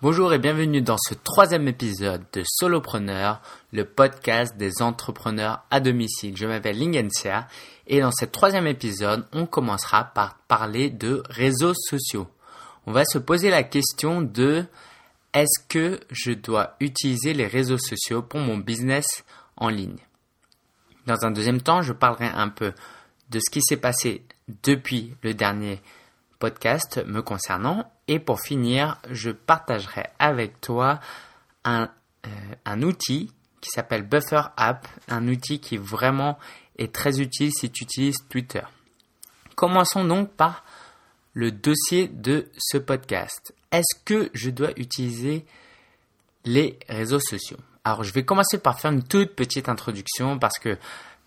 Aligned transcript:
Bonjour 0.00 0.32
et 0.32 0.38
bienvenue 0.38 0.80
dans 0.80 0.96
ce 0.96 1.14
troisième 1.14 1.66
épisode 1.66 2.22
de 2.32 2.44
Solopreneur, 2.46 3.42
le 3.72 3.84
podcast 3.84 4.56
des 4.56 4.80
entrepreneurs 4.80 5.64
à 5.72 5.80
domicile. 5.80 6.36
Je 6.36 6.46
m'appelle 6.46 6.78
Lingensia 6.78 7.48
et 7.88 8.00
dans 8.00 8.12
ce 8.12 8.24
troisième 8.24 8.68
épisode, 8.68 9.26
on 9.32 9.44
commencera 9.44 10.04
par 10.04 10.38
parler 10.46 10.88
de 10.88 11.24
réseaux 11.28 11.74
sociaux. 11.74 12.28
On 12.86 12.92
va 12.92 13.04
se 13.04 13.18
poser 13.18 13.50
la 13.50 13.64
question 13.64 14.22
de 14.22 14.66
est-ce 15.32 15.66
que 15.68 15.98
je 16.12 16.30
dois 16.30 16.76
utiliser 16.78 17.34
les 17.34 17.48
réseaux 17.48 17.76
sociaux 17.76 18.22
pour 18.22 18.38
mon 18.38 18.56
business 18.56 19.24
en 19.56 19.68
ligne? 19.68 19.98
Dans 21.08 21.24
un 21.24 21.32
deuxième 21.32 21.60
temps, 21.60 21.82
je 21.82 21.92
parlerai 21.92 22.28
un 22.28 22.50
peu 22.50 22.72
de 23.30 23.40
ce 23.40 23.50
qui 23.50 23.62
s'est 23.62 23.76
passé 23.76 24.24
depuis 24.62 25.16
le 25.22 25.34
dernier 25.34 25.82
podcast 26.38 27.02
me 27.04 27.20
concernant. 27.20 27.90
Et 28.08 28.18
pour 28.18 28.40
finir, 28.40 28.98
je 29.10 29.30
partagerai 29.30 30.06
avec 30.18 30.60
toi 30.60 30.98
un, 31.64 31.90
euh, 32.26 32.30
un 32.64 32.82
outil 32.82 33.30
qui 33.60 33.70
s'appelle 33.70 34.02
Buffer 34.02 34.42
App, 34.56 34.88
un 35.08 35.28
outil 35.28 35.60
qui 35.60 35.76
vraiment 35.76 36.38
est 36.78 36.92
très 36.92 37.20
utile 37.20 37.52
si 37.52 37.70
tu 37.70 37.84
utilises 37.84 38.16
Twitter. 38.28 38.62
Commençons 39.56 40.04
donc 40.04 40.30
par 40.30 40.64
le 41.34 41.52
dossier 41.52 42.08
de 42.08 42.48
ce 42.56 42.78
podcast. 42.78 43.54
Est-ce 43.70 44.02
que 44.04 44.30
je 44.32 44.50
dois 44.50 44.70
utiliser 44.76 45.44
les 46.44 46.78
réseaux 46.88 47.20
sociaux? 47.20 47.58
Alors, 47.84 48.04
je 48.04 48.12
vais 48.12 48.24
commencer 48.24 48.58
par 48.58 48.80
faire 48.80 48.92
une 48.92 49.02
toute 49.02 49.34
petite 49.34 49.68
introduction 49.68 50.38
parce 50.38 50.58
que 50.58 50.78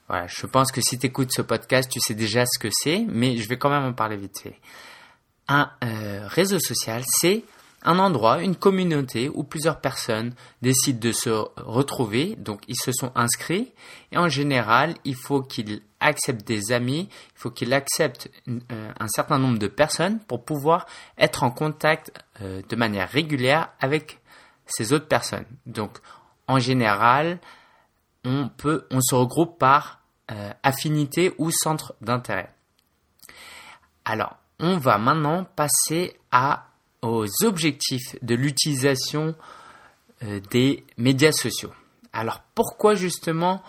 voilà, 0.07 0.27
je 0.27 0.45
pense 0.45 0.71
que 0.71 0.81
si 0.81 0.97
tu 0.97 1.07
écoutes 1.07 1.31
ce 1.31 1.41
podcast, 1.41 1.89
tu 1.89 1.99
sais 1.99 2.13
déjà 2.15 2.45
ce 2.45 2.59
que 2.59 2.69
c'est, 2.71 3.05
mais 3.07 3.37
je 3.37 3.47
vais 3.47 3.57
quand 3.57 3.69
même 3.69 3.83
en 3.83 3.93
parler 3.93 4.17
vite 4.17 4.39
fait 4.39 4.59
un 5.51 5.69
euh, 5.83 6.27
réseau 6.27 6.59
social, 6.59 7.03
c'est 7.05 7.43
un 7.83 7.99
endroit, 7.99 8.41
une 8.41 8.55
communauté 8.55 9.27
où 9.27 9.43
plusieurs 9.43 9.81
personnes 9.81 10.33
décident 10.61 10.99
de 10.99 11.11
se 11.11 11.29
retrouver. 11.57 12.35
Donc, 12.37 12.61
ils 12.67 12.77
se 12.77 12.91
sont 12.93 13.11
inscrits. 13.15 13.73
Et 14.11 14.17
en 14.17 14.29
général, 14.29 14.95
il 15.03 15.15
faut 15.15 15.41
qu'ils 15.41 15.81
acceptent 15.99 16.47
des 16.47 16.71
amis, 16.71 17.09
il 17.11 17.37
faut 17.37 17.51
qu'ils 17.51 17.73
acceptent 17.73 18.29
euh, 18.47 18.91
un 18.97 19.07
certain 19.07 19.39
nombre 19.39 19.57
de 19.57 19.67
personnes 19.67 20.19
pour 20.19 20.45
pouvoir 20.45 20.85
être 21.17 21.43
en 21.43 21.51
contact 21.51 22.13
euh, 22.41 22.61
de 22.69 22.75
manière 22.77 23.09
régulière 23.09 23.69
avec 23.81 24.19
ces 24.67 24.93
autres 24.93 25.07
personnes. 25.07 25.45
Donc, 25.65 25.97
en 26.47 26.59
général, 26.59 27.39
on 28.23 28.47
peut, 28.47 28.87
on 28.89 29.01
se 29.01 29.15
regroupe 29.15 29.59
par 29.59 29.97
affinité 30.63 31.33
ou 31.39 31.51
centre 31.51 31.93
d'intérêt. 31.99 32.53
Alors, 34.05 34.37
on 34.61 34.77
va 34.77 34.97
maintenant 34.97 35.43
passer 35.43 36.15
aux 37.01 37.25
objectifs 37.43 38.15
de 38.21 38.35
l'utilisation 38.35 39.35
euh, 40.23 40.39
des 40.51 40.85
médias 40.97 41.31
sociaux. 41.31 41.73
Alors 42.13 42.41
pourquoi 42.55 42.93
justement 42.93 43.63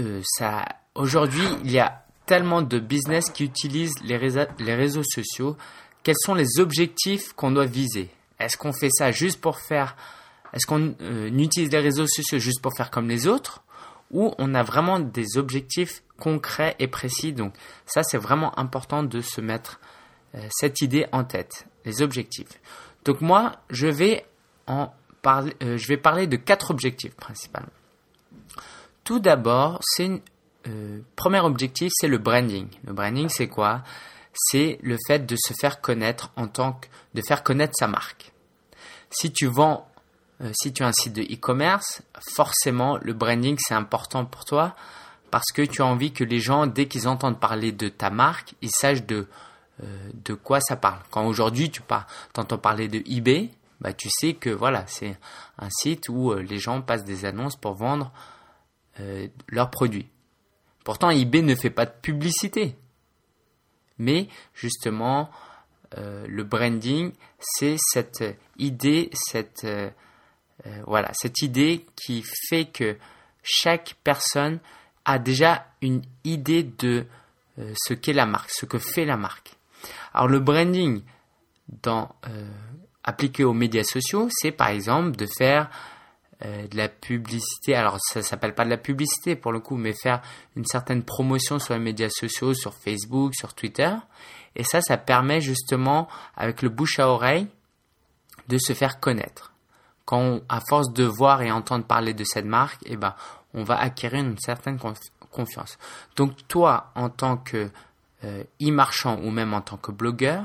euh, 0.00 0.20
ça 0.24 0.64
aujourd'hui 0.94 1.46
il 1.64 1.72
y 1.72 1.78
a 1.78 2.04
tellement 2.26 2.62
de 2.62 2.78
business 2.78 3.30
qui 3.30 3.44
utilisent 3.44 3.94
les, 4.02 4.18
les 4.58 4.74
réseaux 4.74 5.02
sociaux? 5.02 5.56
Quels 6.02 6.16
sont 6.18 6.34
les 6.34 6.60
objectifs 6.60 7.32
qu'on 7.32 7.50
doit 7.50 7.64
viser? 7.64 8.10
Est-ce 8.38 8.58
qu'on 8.58 8.72
fait 8.72 8.90
ça 8.90 9.10
juste 9.10 9.40
pour 9.40 9.58
faire 9.58 9.96
Est-ce 10.52 10.66
qu'on 10.66 10.94
euh, 11.00 11.28
utilise 11.28 11.70
les 11.70 11.78
réseaux 11.78 12.06
sociaux 12.06 12.38
juste 12.38 12.60
pour 12.60 12.72
faire 12.76 12.90
comme 12.90 13.08
les 13.08 13.26
autres? 13.26 13.62
Ou 14.10 14.34
on 14.38 14.54
a 14.54 14.62
vraiment 14.62 15.00
des 15.00 15.38
objectifs 15.38 16.02
concret 16.18 16.76
et 16.78 16.88
précis. 16.88 17.32
Donc 17.32 17.54
ça, 17.86 18.02
c'est 18.02 18.18
vraiment 18.18 18.58
important 18.58 19.02
de 19.02 19.20
se 19.20 19.40
mettre 19.40 19.80
euh, 20.34 20.46
cette 20.50 20.80
idée 20.80 21.06
en 21.12 21.24
tête, 21.24 21.66
les 21.84 22.02
objectifs. 22.02 22.60
Donc 23.04 23.20
moi, 23.20 23.56
je 23.70 23.86
vais 23.86 24.26
en 24.66 24.92
parler, 25.22 25.54
euh, 25.62 25.76
je 25.76 25.86
vais 25.88 25.96
parler 25.96 26.26
de 26.26 26.36
quatre 26.36 26.70
objectifs 26.70 27.14
principalement. 27.14 27.70
Tout 29.04 29.20
d'abord, 29.20 29.80
c'est 29.82 30.22
euh, 30.66 31.00
premier 31.14 31.40
objectif, 31.40 31.92
c'est 31.94 32.08
le 32.08 32.18
branding. 32.18 32.68
Le 32.84 32.92
branding, 32.92 33.28
c'est 33.28 33.48
quoi? 33.48 33.82
C'est 34.32 34.78
le 34.82 34.96
fait 35.06 35.26
de 35.26 35.36
se 35.36 35.52
faire 35.60 35.80
connaître 35.80 36.32
en 36.36 36.48
tant 36.48 36.72
que, 36.72 36.88
de 37.12 37.22
faire 37.22 37.42
connaître 37.42 37.74
sa 37.78 37.86
marque. 37.86 38.32
Si 39.10 39.32
tu 39.32 39.46
vends, 39.46 39.86
si 40.54 40.72
tu 40.72 40.82
as 40.82 40.88
un 40.88 40.92
site 40.92 41.12
de 41.12 41.22
e-commerce, 41.22 42.02
forcément, 42.34 42.98
le 43.00 43.12
branding, 43.12 43.56
c'est 43.60 43.74
important 43.74 44.24
pour 44.24 44.44
toi 44.44 44.74
parce 45.34 45.50
que 45.52 45.62
tu 45.62 45.82
as 45.82 45.84
envie 45.84 46.12
que 46.12 46.22
les 46.22 46.38
gens, 46.38 46.68
dès 46.68 46.86
qu'ils 46.86 47.08
entendent 47.08 47.40
parler 47.40 47.72
de 47.72 47.88
ta 47.88 48.08
marque, 48.08 48.54
ils 48.62 48.70
sachent 48.70 49.04
de, 49.04 49.26
euh, 49.82 50.10
de 50.12 50.32
quoi 50.32 50.60
ça 50.60 50.76
parle. 50.76 51.00
Quand 51.10 51.26
aujourd'hui 51.26 51.72
tu 51.72 51.82
entends 52.36 52.56
parler 52.56 52.86
de 52.86 53.02
eBay, 53.04 53.50
bah, 53.80 53.92
tu 53.92 54.08
sais 54.10 54.34
que 54.34 54.50
voilà, 54.50 54.86
c'est 54.86 55.18
un 55.58 55.68
site 55.70 56.08
où 56.08 56.30
euh, 56.30 56.40
les 56.40 56.60
gens 56.60 56.80
passent 56.82 57.02
des 57.02 57.24
annonces 57.24 57.56
pour 57.56 57.74
vendre 57.74 58.12
euh, 59.00 59.26
leurs 59.48 59.70
produits. 59.70 60.08
Pourtant, 60.84 61.10
eBay 61.10 61.42
ne 61.42 61.56
fait 61.56 61.68
pas 61.70 61.86
de 61.86 61.94
publicité. 62.00 62.76
Mais 63.98 64.28
justement, 64.54 65.30
le 65.96 66.44
branding, 66.44 67.10
c'est 67.40 67.74
cette 67.76 68.24
idée, 68.56 69.10
cette, 69.14 69.66
voilà, 70.86 71.10
cette 71.12 71.42
idée 71.42 71.86
qui 71.96 72.22
fait 72.48 72.66
que 72.66 72.96
chaque 73.42 73.96
personne 74.04 74.60
a 75.04 75.18
déjà 75.18 75.66
une 75.82 76.02
idée 76.24 76.62
de 76.62 77.06
euh, 77.58 77.72
ce 77.76 77.94
qu'est 77.94 78.12
la 78.12 78.26
marque, 78.26 78.50
ce 78.50 78.66
que 78.66 78.78
fait 78.78 79.04
la 79.04 79.16
marque. 79.16 79.56
Alors 80.12 80.28
le 80.28 80.40
branding 80.40 81.02
dans, 81.82 82.14
euh, 82.28 82.48
appliqué 83.04 83.44
aux 83.44 83.52
médias 83.52 83.84
sociaux, 83.84 84.28
c'est 84.30 84.50
par 84.50 84.68
exemple 84.68 85.12
de 85.12 85.26
faire 85.26 85.70
euh, 86.44 86.66
de 86.66 86.76
la 86.76 86.88
publicité. 86.88 87.74
Alors 87.74 87.98
ça 88.00 88.22
s'appelle 88.22 88.54
pas 88.54 88.64
de 88.64 88.70
la 88.70 88.76
publicité 88.76 89.36
pour 89.36 89.52
le 89.52 89.60
coup, 89.60 89.76
mais 89.76 89.92
faire 89.92 90.20
une 90.56 90.64
certaine 90.64 91.04
promotion 91.04 91.58
sur 91.58 91.74
les 91.74 91.80
médias 91.80 92.10
sociaux, 92.10 92.54
sur 92.54 92.74
Facebook, 92.74 93.34
sur 93.34 93.54
Twitter. 93.54 93.94
Et 94.56 94.64
ça, 94.64 94.80
ça 94.80 94.96
permet 94.96 95.40
justement, 95.40 96.08
avec 96.36 96.62
le 96.62 96.68
bouche 96.68 96.98
à 96.98 97.08
oreille, 97.08 97.48
de 98.48 98.58
se 98.58 98.72
faire 98.72 99.00
connaître. 99.00 99.52
Quand, 100.04 100.40
à 100.48 100.60
force 100.68 100.92
de 100.92 101.04
voir 101.04 101.42
et 101.42 101.50
entendre 101.50 101.84
parler 101.86 102.14
de 102.14 102.24
cette 102.24 102.44
marque, 102.44 102.80
eh 102.84 102.96
ben, 102.96 103.14
on 103.54 103.62
va 103.62 103.78
acquérir 103.78 104.20
une 104.20 104.38
certaine 104.38 104.78
confiance. 105.30 105.78
Donc 106.16 106.46
toi, 106.48 106.90
en 106.94 107.08
tant 107.08 107.36
que 107.36 107.70
euh, 108.24 108.44
e-marchand 108.60 109.18
ou 109.22 109.30
même 109.30 109.54
en 109.54 109.60
tant 109.60 109.76
que 109.76 109.92
blogueur, 109.92 110.44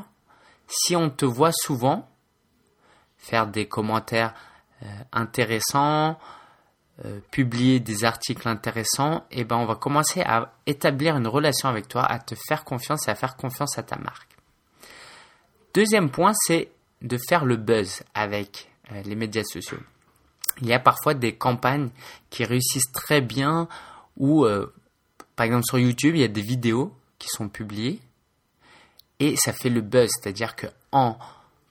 si 0.67 0.95
on 0.95 1.09
te 1.09 1.25
voit 1.25 1.51
souvent 1.51 2.09
faire 3.17 3.47
des 3.47 3.67
commentaires 3.67 4.33
euh, 4.83 4.85
intéressants, 5.11 6.19
euh, 7.05 7.19
publier 7.31 7.79
des 7.79 8.03
articles 8.03 8.47
intéressants, 8.47 9.25
eh 9.31 9.43
ben 9.43 9.57
on 9.57 9.65
va 9.65 9.75
commencer 9.75 10.21
à 10.21 10.53
établir 10.65 11.17
une 11.17 11.27
relation 11.27 11.67
avec 11.69 11.87
toi, 11.87 12.03
à 12.03 12.19
te 12.19 12.35
faire 12.47 12.63
confiance 12.63 13.07
et 13.07 13.11
à 13.11 13.15
faire 13.15 13.35
confiance 13.35 13.77
à 13.77 13.83
ta 13.83 13.97
marque. 13.97 14.29
Deuxième 15.73 16.09
point, 16.09 16.33
c'est 16.35 16.71
de 17.01 17.17
faire 17.29 17.45
le 17.45 17.55
buzz 17.55 18.03
avec 18.13 18.69
les 19.05 19.15
médias 19.15 19.43
sociaux 19.43 19.79
il 20.61 20.67
y 20.67 20.73
a 20.73 20.79
parfois 20.79 21.13
des 21.13 21.33
campagnes 21.35 21.89
qui 22.29 22.43
réussissent 22.43 22.91
très 22.91 23.21
bien 23.21 23.67
où, 24.17 24.45
euh, 24.45 24.73
par 25.35 25.45
exemple 25.45 25.65
sur 25.65 25.79
YouTube, 25.79 26.15
il 26.15 26.21
y 26.21 26.25
a 26.25 26.29
des 26.29 26.41
vidéos 26.41 26.93
qui 27.17 27.27
sont 27.29 27.49
publiées 27.49 27.99
et 29.19 29.35
ça 29.35 29.53
fait 29.53 29.69
le 29.69 29.81
buzz, 29.81 30.09
c'est-à-dire 30.09 30.55
que 30.55 30.67
en 30.91 31.17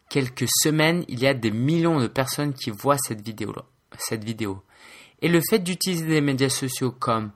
quelques 0.09 0.47
semaines, 0.63 1.05
il 1.09 1.21
y 1.21 1.27
a 1.27 1.35
des 1.35 1.51
millions 1.51 2.01
de 2.01 2.07
personnes 2.07 2.55
qui 2.55 2.71
voient 2.71 2.99
cette 2.99 3.21
vidéo 3.23 3.55
cette 3.99 4.25
vidéo. 4.25 4.63
Et 5.21 5.29
le 5.29 5.41
fait 5.41 5.59
d'utiliser 5.59 6.07
des 6.07 6.21
médias 6.21 6.49
sociaux 6.49 6.93
comme 6.93 7.31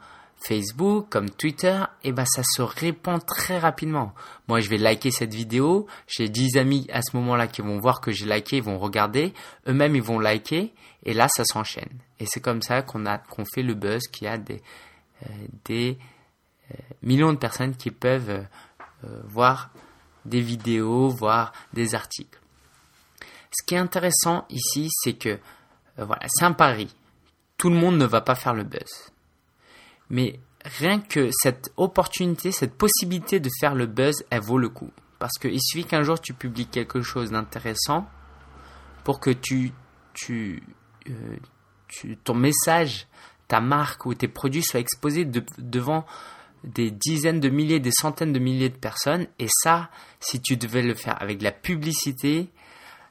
Facebook, 0.45 1.09
comme 1.09 1.31
Twitter, 1.31 1.81
eh 2.05 2.13
ben 2.13 2.25
ça 2.27 2.43
se 2.43 2.63
répand 2.63 3.25
très 3.25 3.59
rapidement. 3.59 4.13
Moi, 4.49 4.61
je 4.61 4.69
vais 4.69 4.77
liker 4.77 5.11
cette 5.11 5.35
vidéo, 5.35 5.87
j'ai 6.07 6.29
10 6.29 6.57
amis 6.57 6.87
à 6.93 7.03
ce 7.03 7.17
moment-là 7.17 7.47
qui 7.47 7.63
vont 7.63 7.79
voir 7.79 8.01
que 8.01 8.11
j'ai 8.11 8.27
liké, 8.27 8.57
ils 8.57 8.63
vont 8.63 8.79
regarder, 8.79 9.33
eux-mêmes 9.69 9.95
ils 9.95 10.03
vont 10.03 10.19
liker, 10.19 10.73
et 11.05 11.15
là 11.15 11.29
ça 11.29 11.45
s'enchaîne. 11.45 11.99
Et 12.19 12.27
c'est 12.27 12.41
comme 12.41 12.63
ça 12.63 12.83
qu'on 12.83 13.07
a 13.07 13.19
qu'on 13.19 13.45
fait 13.45 13.63
le 13.63 13.75
buzz, 13.75 14.03
qu'il 14.09 14.27
y 14.27 14.31
a 14.31 14.39
des 14.39 14.63
euh, 15.23 15.29
euh, 15.71 16.77
millions 17.03 17.33
de 17.33 17.39
personnes 17.39 17.77
qui 17.77 17.91
peuvent 17.91 18.31
euh, 18.31 18.47
voir 19.25 19.71
des 20.25 20.41
vidéos, 20.41 21.09
voir 21.09 21.53
des 21.73 21.95
articles. 21.95 22.39
Ce 23.51 23.65
qui 23.67 23.75
est 23.75 23.79
intéressant 23.79 24.47
ici, 24.49 24.89
c'est 24.91 25.15
que 25.15 25.39
voilà, 25.99 26.23
c'est 26.29 26.45
un 26.45 26.53
pari. 26.53 26.95
Tout 27.59 27.69
le 27.69 27.77
monde 27.77 27.99
ne 27.99 28.07
va 28.07 28.23
pas 28.23 28.35
faire 28.35 28.55
le 28.55 28.65
buzz. 28.65 29.12
Mais 30.13 30.39
rien 30.65 31.01
que 31.01 31.31
cette 31.33 31.73
opportunité, 31.77 32.53
cette 32.53 32.75
possibilité 32.75 33.41
de 33.41 33.49
faire 33.59 33.75
le 33.75 33.87
buzz, 33.87 34.25
elle 34.31 34.43
vaut 34.43 34.59
le 34.59 34.69
coup. 34.69 34.93
Parce 35.19 35.39
qu'il 35.41 35.61
suffit 35.61 35.85
qu'un 35.85 36.03
jour 36.03 36.21
tu 36.21 36.35
publies 36.35 36.67
quelque 36.67 37.01
chose 37.01 37.31
d'intéressant 37.31 38.07
pour 39.05 39.21
que 39.21 39.31
tu, 39.31 39.73
tu, 40.13 40.63
euh, 41.09 41.37
tu, 41.89 42.17
ton 42.19 42.35
message, 42.35 43.09
ta 43.49 43.61
marque 43.61 44.07
ou 44.07 44.15
tes 44.15 44.29
produits 44.29 44.63
soient 44.63 44.81
exposés 44.81 45.25
devant 45.25 46.05
des 46.63 46.91
dizaines 46.91 47.41
de 47.41 47.49
milliers, 47.49 47.81
des 47.81 47.91
centaines 47.91 48.33
de 48.33 48.39
milliers 48.39 48.69
de 48.69 48.77
personnes. 48.77 49.27
Et 49.39 49.49
ça, 49.49 49.91
si 50.21 50.41
tu 50.41 50.57
devais 50.57 50.83
le 50.83 50.95
faire 50.95 51.21
avec 51.21 51.41
la 51.41 51.53
publicité, 51.53 52.51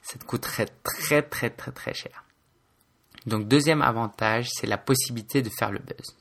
ça 0.02 0.20
te 0.20 0.26
coûterait 0.26 0.70
très 0.84 1.24
très 1.24 1.50
très 1.50 1.72
très 1.72 1.94
cher. 1.94 2.26
Donc 3.26 3.48
deuxième 3.48 3.82
avantage, 3.82 4.50
c'est 4.52 4.68
la 4.68 4.78
possibilité 4.78 5.42
de 5.42 5.50
faire 5.50 5.72
le 5.72 5.80
buzz. 5.80 6.21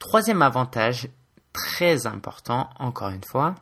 Troisième 0.00 0.40
avantage, 0.40 1.08
très 1.52 2.06
important, 2.06 2.70
encore 2.78 3.10
une 3.10 3.22
fois, 3.22 3.54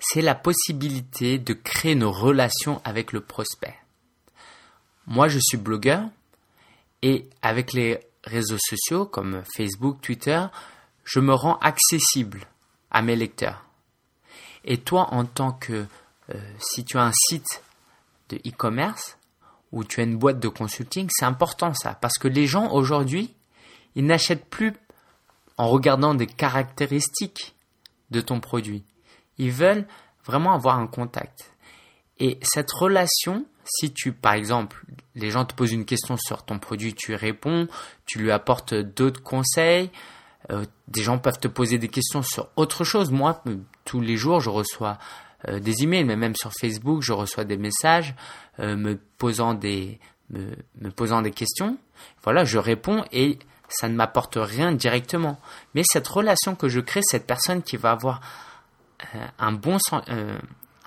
c'est 0.00 0.22
la 0.22 0.34
possibilité 0.34 1.38
de 1.38 1.54
créer 1.54 1.92
une 1.92 2.04
relation 2.04 2.82
avec 2.84 3.12
le 3.12 3.20
prospect. 3.20 3.78
Moi, 5.06 5.28
je 5.28 5.38
suis 5.38 5.56
blogueur 5.56 6.02
et 7.02 7.30
avec 7.42 7.72
les 7.72 8.00
réseaux 8.24 8.58
sociaux 8.58 9.06
comme 9.06 9.44
Facebook, 9.56 10.00
Twitter, 10.02 10.44
je 11.04 11.20
me 11.20 11.32
rends 11.32 11.58
accessible 11.58 12.40
à 12.90 13.00
mes 13.00 13.14
lecteurs. 13.14 13.64
Et 14.64 14.78
toi, 14.78 15.14
en 15.14 15.24
tant 15.24 15.52
que, 15.52 15.86
euh, 16.34 16.52
si 16.58 16.84
tu 16.84 16.98
as 16.98 17.04
un 17.04 17.12
site 17.12 17.62
de 18.30 18.36
e-commerce 18.38 19.16
ou 19.70 19.84
tu 19.84 20.00
as 20.00 20.02
une 20.02 20.18
boîte 20.18 20.40
de 20.40 20.48
consulting, 20.48 21.08
c'est 21.08 21.24
important 21.24 21.72
ça, 21.72 21.94
parce 21.94 22.18
que 22.18 22.26
les 22.26 22.48
gens 22.48 22.72
aujourd'hui, 22.72 23.32
ils 23.94 24.04
n'achètent 24.04 24.50
plus 24.50 24.74
en 25.60 25.68
regardant 25.68 26.14
des 26.14 26.26
caractéristiques 26.26 27.54
de 28.10 28.22
ton 28.22 28.40
produit. 28.40 28.82
Ils 29.36 29.52
veulent 29.52 29.86
vraiment 30.24 30.54
avoir 30.54 30.78
un 30.78 30.86
contact. 30.86 31.52
Et 32.18 32.38
cette 32.40 32.72
relation, 32.72 33.44
si 33.66 33.92
tu, 33.92 34.12
par 34.12 34.32
exemple, 34.32 34.82
les 35.14 35.30
gens 35.30 35.44
te 35.44 35.54
posent 35.54 35.72
une 35.72 35.84
question 35.84 36.16
sur 36.16 36.44
ton 36.44 36.58
produit, 36.58 36.94
tu 36.94 37.14
réponds, 37.14 37.68
tu 38.06 38.20
lui 38.20 38.30
apportes 38.30 38.72
d'autres 38.72 39.22
conseils, 39.22 39.90
euh, 40.50 40.64
des 40.88 41.02
gens 41.02 41.18
peuvent 41.18 41.38
te 41.38 41.48
poser 41.48 41.76
des 41.76 41.88
questions 41.88 42.22
sur 42.22 42.48
autre 42.56 42.82
chose. 42.82 43.10
Moi, 43.10 43.44
tous 43.84 44.00
les 44.00 44.16
jours, 44.16 44.40
je 44.40 44.48
reçois 44.48 44.96
euh, 45.46 45.60
des 45.60 45.82
emails, 45.82 46.04
mais 46.04 46.16
même 46.16 46.36
sur 46.36 46.52
Facebook, 46.58 47.02
je 47.02 47.12
reçois 47.12 47.44
des 47.44 47.58
messages 47.58 48.14
euh, 48.60 48.76
me 48.76 48.96
posant 49.18 49.52
des 49.52 50.00
me, 50.30 50.90
posant 50.90 51.20
des 51.20 51.32
questions. 51.32 51.76
Voilà, 52.24 52.44
je 52.44 52.56
réponds 52.56 53.04
et 53.12 53.38
ça 53.70 53.88
ne 53.88 53.94
m'apporte 53.94 54.36
rien 54.36 54.72
directement. 54.72 55.40
Mais 55.74 55.82
cette 55.84 56.08
relation 56.08 56.54
que 56.54 56.68
je 56.68 56.80
crée, 56.80 57.00
cette 57.02 57.26
personne 57.26 57.62
qui 57.62 57.76
va 57.76 57.92
avoir 57.92 58.20
un 59.38 59.52
bon 59.52 59.78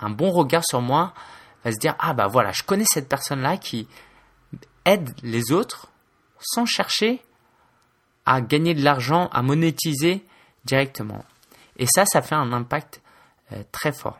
un 0.00 0.10
bon 0.10 0.30
regard 0.30 0.64
sur 0.64 0.80
moi, 0.80 1.14
va 1.64 1.72
se 1.72 1.78
dire 1.78 1.94
ah 1.98 2.14
bah 2.14 2.26
voilà, 2.26 2.52
je 2.52 2.62
connais 2.62 2.84
cette 2.86 3.08
personne 3.08 3.40
là 3.40 3.56
qui 3.56 3.88
aide 4.84 5.10
les 5.22 5.52
autres 5.52 5.88
sans 6.38 6.66
chercher 6.66 7.22
à 8.26 8.40
gagner 8.40 8.74
de 8.74 8.82
l'argent, 8.82 9.28
à 9.32 9.42
monétiser 9.42 10.24
directement. 10.64 11.24
Et 11.76 11.86
ça, 11.86 12.06
ça 12.06 12.22
fait 12.22 12.34
un 12.34 12.52
impact 12.52 13.02
euh, 13.52 13.62
très 13.72 13.92
fort. 13.92 14.18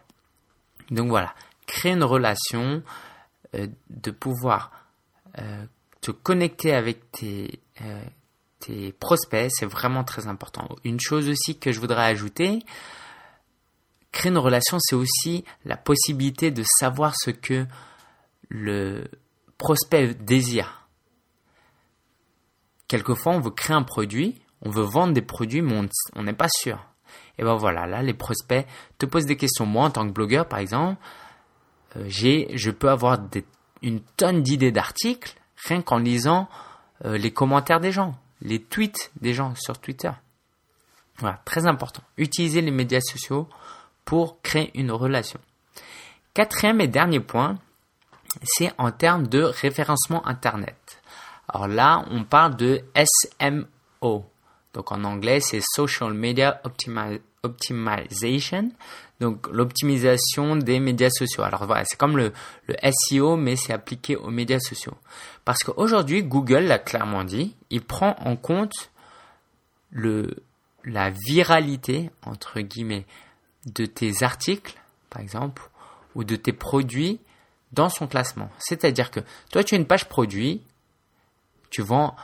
Donc 0.90 1.08
voilà, 1.08 1.34
créer 1.66 1.92
une 1.92 2.04
relation, 2.04 2.82
euh, 3.54 3.66
de 3.90 4.10
pouvoir 4.10 4.70
euh, 5.38 5.64
te 6.00 6.10
connecter 6.10 6.74
avec 6.74 7.10
tes, 7.12 7.60
tes 8.66 8.92
prospects, 8.92 9.50
c'est 9.50 9.66
vraiment 9.66 10.04
très 10.04 10.26
important. 10.26 10.68
Une 10.84 11.00
chose 11.00 11.28
aussi 11.28 11.58
que 11.58 11.72
je 11.72 11.80
voudrais 11.80 12.04
ajouter, 12.04 12.60
créer 14.12 14.30
une 14.30 14.38
relation, 14.38 14.78
c'est 14.80 14.96
aussi 14.96 15.44
la 15.64 15.76
possibilité 15.76 16.50
de 16.50 16.64
savoir 16.78 17.14
ce 17.16 17.30
que 17.30 17.66
le 18.48 19.04
prospect 19.58 20.14
désire 20.14 20.84
quelquefois 22.88 23.32
on 23.32 23.40
veut 23.40 23.50
créer 23.50 23.76
un 23.76 23.82
produit, 23.82 24.40
on 24.62 24.70
veut 24.70 24.84
vendre 24.84 25.12
des 25.12 25.22
produits, 25.22 25.62
mais 25.62 25.86
on 26.14 26.22
n'est 26.22 26.32
pas 26.32 26.48
sûr. 26.48 26.78
Et 27.38 27.42
ben 27.42 27.56
voilà, 27.56 27.86
là 27.86 28.02
les 28.02 28.14
prospects 28.14 28.66
te 28.98 29.06
posent 29.06 29.26
des 29.26 29.36
questions. 29.36 29.66
Moi, 29.66 29.86
en 29.86 29.90
tant 29.90 30.06
que 30.06 30.12
blogueur, 30.12 30.46
par 30.46 30.60
exemple, 30.60 31.00
euh, 31.96 32.04
j'ai, 32.06 32.56
je 32.56 32.70
peux 32.70 32.88
avoir 32.88 33.18
une 33.82 34.00
tonne 34.16 34.42
d'idées 34.42 34.72
d'articles 34.72 35.34
rien 35.66 35.82
qu'en 35.82 35.98
lisant 35.98 36.48
euh, 37.04 37.16
les 37.16 37.32
commentaires 37.32 37.80
des 37.80 37.92
gens, 37.92 38.14
les 38.44 38.62
tweets 38.62 39.10
des 39.20 39.34
gens 39.34 39.54
sur 39.56 39.78
Twitter. 39.78 40.12
Voilà, 41.18 41.40
très 41.44 41.66
important. 41.66 42.02
Utiliser 42.16 42.60
les 42.60 42.70
médias 42.70 43.00
sociaux 43.00 43.48
pour 44.04 44.40
créer 44.42 44.70
une 44.78 44.92
relation. 44.92 45.40
Quatrième 46.34 46.80
et 46.80 46.88
dernier 46.88 47.20
point, 47.20 47.58
c'est 48.42 48.72
en 48.78 48.90
termes 48.90 49.26
de 49.26 49.42
référencement 49.42 50.26
Internet. 50.26 51.00
Alors 51.48 51.68
là, 51.68 52.04
on 52.10 52.24
parle 52.24 52.56
de 52.56 52.82
SMO. 52.94 54.24
Donc 54.72 54.92
en 54.92 55.04
anglais, 55.04 55.40
c'est 55.40 55.60
Social 55.62 56.12
Media 56.12 56.60
Optimization. 57.44 58.70
Donc 59.20 59.46
l'optimisation 59.48 60.56
des 60.56 60.80
médias 60.80 61.10
sociaux. 61.10 61.44
Alors 61.44 61.66
voilà, 61.66 61.84
c'est 61.84 61.96
comme 61.96 62.16
le, 62.16 62.32
SEO, 62.90 63.36
mais 63.36 63.56
c'est 63.56 63.72
appliqué 63.72 64.16
aux 64.16 64.30
médias 64.30 64.58
sociaux. 64.58 64.96
Parce 65.44 65.62
qu'aujourd'hui, 65.62 66.22
Google 66.22 66.64
l'a 66.64 66.78
clairement 66.78 67.24
dit, 67.24 67.54
il 67.70 67.82
prend 67.82 68.16
en 68.20 68.36
compte 68.36 68.90
le, 69.90 70.34
la 70.84 71.10
viralité, 71.10 72.10
entre 72.26 72.60
guillemets, 72.60 73.06
de 73.66 73.86
tes 73.86 74.22
articles, 74.22 74.74
par 75.10 75.22
exemple, 75.22 75.70
ou 76.14 76.24
de 76.24 76.36
tes 76.36 76.52
produits 76.52 77.20
dans 77.72 77.88
son 77.88 78.06
classement. 78.06 78.50
C'est-à-dire 78.58 79.10
que 79.10 79.20
toi, 79.50 79.64
tu 79.64 79.74
as 79.74 79.78
une 79.78 79.86
page 79.86 80.08
produit, 80.08 80.62
tu 81.70 81.82
vends 81.82 82.16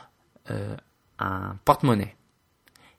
euh, 0.49 0.75
un 1.19 1.55
porte-monnaie. 1.65 2.15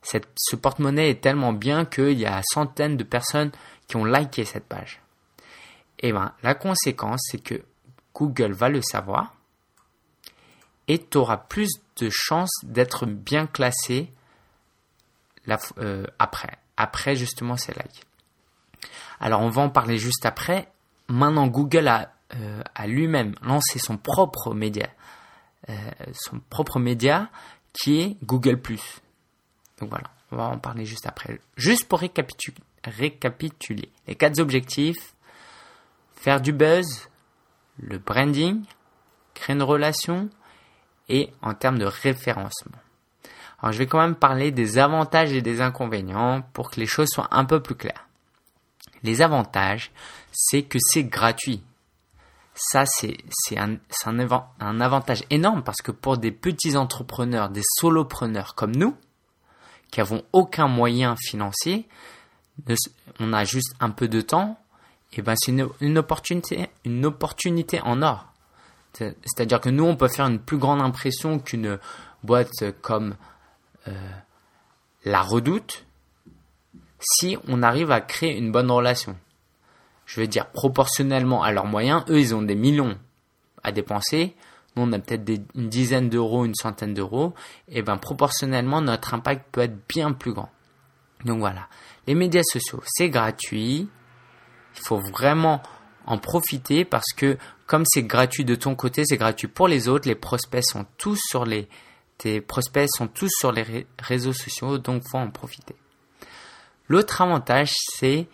Ce 0.02 0.56
porte-monnaie 0.56 1.10
est 1.10 1.20
tellement 1.20 1.52
bien 1.52 1.84
qu'il 1.84 2.18
y 2.18 2.26
a 2.26 2.40
centaines 2.42 2.96
de 2.96 3.04
personnes 3.04 3.52
qui 3.86 3.96
ont 3.96 4.04
liké 4.04 4.44
cette 4.44 4.66
page. 4.66 5.00
Et 6.00 6.12
ben, 6.12 6.32
la 6.42 6.54
conséquence, 6.54 7.20
c'est 7.30 7.42
que 7.42 7.62
Google 8.14 8.52
va 8.52 8.68
le 8.68 8.82
savoir 8.82 9.34
et 10.88 10.98
tu 10.98 11.18
auras 11.18 11.36
plus 11.36 11.70
de 11.96 12.08
chances 12.10 12.50
d'être 12.64 13.06
bien 13.06 13.46
classé 13.46 14.10
euh, 15.78 16.04
après, 16.18 16.58
après 16.76 17.16
justement 17.16 17.56
ces 17.56 17.72
likes. 17.72 18.04
Alors 19.20 19.40
on 19.40 19.48
va 19.48 19.62
en 19.62 19.70
parler 19.70 19.98
juste 19.98 20.26
après. 20.26 20.68
Maintenant, 21.08 21.46
Google 21.46 21.88
a, 21.88 22.12
euh, 22.34 22.62
lui-même 22.86 23.34
lancé 23.42 23.78
son 23.78 23.96
propre 23.96 24.54
média 24.54 24.88
euh, 25.70 25.74
son 26.12 26.40
propre 26.50 26.80
média 26.80 27.28
qui 27.72 28.00
est 28.00 28.16
Google⁇ 28.24 28.56
Donc 29.82 29.90
voilà, 29.90 30.10
on 30.30 30.36
va 30.36 30.44
en 30.44 30.58
parler 30.58 30.86
juste 30.86 31.08
après. 31.08 31.40
Juste 31.56 31.88
pour 31.88 31.98
récapituler, 31.98 33.88
les 34.06 34.14
quatre 34.14 34.38
objectifs, 34.38 35.16
faire 36.14 36.40
du 36.40 36.52
buzz, 36.52 37.08
le 37.80 37.98
branding, 37.98 38.62
créer 39.34 39.56
une 39.56 39.62
relation 39.64 40.30
et 41.08 41.32
en 41.42 41.54
termes 41.54 41.78
de 41.78 41.84
référencement. 41.84 42.78
Alors 43.60 43.72
je 43.72 43.78
vais 43.78 43.88
quand 43.88 43.98
même 43.98 44.14
parler 44.14 44.52
des 44.52 44.78
avantages 44.78 45.32
et 45.32 45.42
des 45.42 45.60
inconvénients 45.60 46.42
pour 46.52 46.70
que 46.70 46.78
les 46.78 46.86
choses 46.86 47.08
soient 47.08 47.26
un 47.32 47.44
peu 47.44 47.60
plus 47.60 47.74
claires. 47.74 48.06
Les 49.02 49.20
avantages, 49.20 49.90
c'est 50.30 50.62
que 50.62 50.78
c'est 50.80 51.02
gratuit 51.02 51.64
ça, 52.54 52.84
c'est 52.86 53.16
un, 53.56 54.80
avantage 54.80 55.24
énorme 55.30 55.62
parce 55.62 55.80
que 55.82 55.90
pour 55.90 56.18
des 56.18 56.32
petits 56.32 56.76
entrepreneurs, 56.76 57.48
des 57.48 57.62
solopreneurs 57.78 58.54
comme 58.54 58.76
nous, 58.76 58.96
qui 59.92 60.00
avons 60.00 60.24
aucun 60.32 60.66
moyen 60.66 61.14
financier, 61.16 61.86
on 63.20 63.32
a 63.32 63.44
juste 63.44 63.74
un 63.78 63.90
peu 63.90 64.08
de 64.08 64.20
temps, 64.20 64.58
et 65.12 65.22
ben 65.22 65.34
c'est 65.36 65.52
une, 65.52 65.96
opportunité, 65.96 67.80
en 67.82 68.02
or. 68.02 68.26
C'est-à-dire 68.94 69.60
que 69.60 69.68
nous, 69.68 69.84
on 69.84 69.94
peut 69.94 70.08
faire 70.08 70.26
une 70.26 70.40
plus 70.40 70.58
grande 70.58 70.80
impression 70.80 71.38
qu'une 71.38 71.78
boîte 72.24 72.72
comme 72.80 73.14
euh, 73.86 73.92
la 75.04 75.22
Redoute 75.22 75.86
si 77.00 77.36
on 77.48 77.62
arrive 77.62 77.90
à 77.90 78.00
créer 78.00 78.36
une 78.36 78.52
bonne 78.52 78.70
relation 78.70 79.16
je 80.12 80.20
veux 80.20 80.26
dire, 80.26 80.46
proportionnellement 80.46 81.42
à 81.42 81.52
leurs 81.52 81.66
moyens, 81.66 82.04
eux, 82.10 82.20
ils 82.20 82.34
ont 82.34 82.42
des 82.42 82.54
millions 82.54 82.98
à 83.62 83.72
dépenser. 83.72 84.34
Nous, 84.76 84.82
on 84.84 84.92
a 84.92 84.98
peut-être 84.98 85.28
une 85.54 85.68
dizaine 85.68 86.08
d'euros, 86.08 86.44
une 86.44 86.54
centaine 86.54 86.94
d'euros. 86.94 87.34
Et 87.68 87.82
ben, 87.82 87.98
proportionnellement, 87.98 88.80
notre 88.80 89.14
impact 89.14 89.46
peut 89.52 89.60
être 89.60 89.86
bien 89.88 90.12
plus 90.12 90.32
grand. 90.32 90.50
Donc 91.24 91.40
voilà. 91.40 91.68
Les 92.06 92.14
médias 92.14 92.42
sociaux, 92.42 92.82
c'est 92.86 93.10
gratuit. 93.10 93.88
Il 94.76 94.82
faut 94.84 94.98
vraiment 94.98 95.62
en 96.06 96.18
profiter 96.18 96.84
parce 96.84 97.12
que 97.16 97.36
comme 97.66 97.84
c'est 97.86 98.02
gratuit 98.02 98.44
de 98.44 98.54
ton 98.54 98.74
côté, 98.74 99.04
c'est 99.04 99.16
gratuit 99.16 99.48
pour 99.48 99.68
les 99.68 99.88
autres. 99.88 100.08
Les 100.08 100.14
prospects 100.14 100.64
sont 100.64 100.86
tous 100.98 101.20
sur 101.28 101.44
les, 101.44 101.68
tes 102.18 102.40
prospects 102.40 102.88
sont 102.96 103.08
tous 103.08 103.30
sur 103.38 103.52
les 103.52 103.86
réseaux 103.98 104.32
sociaux, 104.32 104.78
donc 104.78 105.02
faut 105.08 105.18
en 105.18 105.30
profiter. 105.30 105.76
L'autre 106.88 107.20
avantage, 107.20 107.72
c'est 107.94 108.28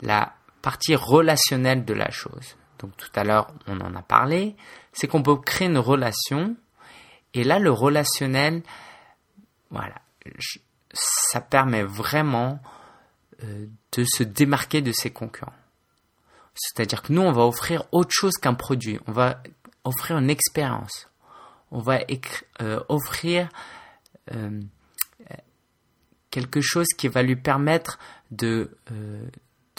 la 0.00 0.34
partie 0.62 0.96
relationnelle 0.96 1.84
de 1.84 1.94
la 1.94 2.10
chose. 2.10 2.56
Donc 2.78 2.96
tout 2.96 3.10
à 3.14 3.24
l'heure, 3.24 3.48
on 3.66 3.80
en 3.80 3.94
a 3.94 4.02
parlé, 4.02 4.56
c'est 4.94 5.06
qu'on 5.08 5.22
peut 5.22 5.36
créer 5.36 5.68
une 5.68 5.78
relation, 5.78 6.56
et 7.34 7.44
là, 7.44 7.58
le 7.58 7.70
relationnel, 7.70 8.62
voilà, 9.70 10.00
ça 10.92 11.40
permet 11.40 11.82
vraiment 11.82 12.60
euh, 13.42 13.66
de 13.92 14.04
se 14.04 14.22
démarquer 14.22 14.80
de 14.82 14.92
ses 14.92 15.10
concurrents. 15.10 15.52
C'est-à-dire 16.54 17.02
que 17.02 17.12
nous, 17.12 17.22
on 17.22 17.32
va 17.32 17.42
offrir 17.42 17.84
autre 17.90 18.12
chose 18.12 18.34
qu'un 18.34 18.54
produit. 18.54 19.00
On 19.08 19.12
va 19.12 19.42
offrir 19.82 20.18
une 20.18 20.30
expérience. 20.30 21.08
On 21.72 21.80
va 21.80 21.98
euh, 22.62 22.80
offrir 22.88 23.48
euh, 24.32 24.60
quelque 26.30 26.60
chose 26.60 26.86
qui 26.96 27.08
va 27.08 27.22
lui 27.22 27.34
permettre 27.34 27.98
de, 28.30 28.76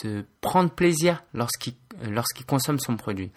de 0.04 0.26
prendre 0.42 0.70
plaisir 0.70 1.24
lorsqu'il 1.34 1.76
lorsqu'il 2.04 2.46
consomme 2.46 2.80
son 2.80 2.98
produit. 2.98 3.32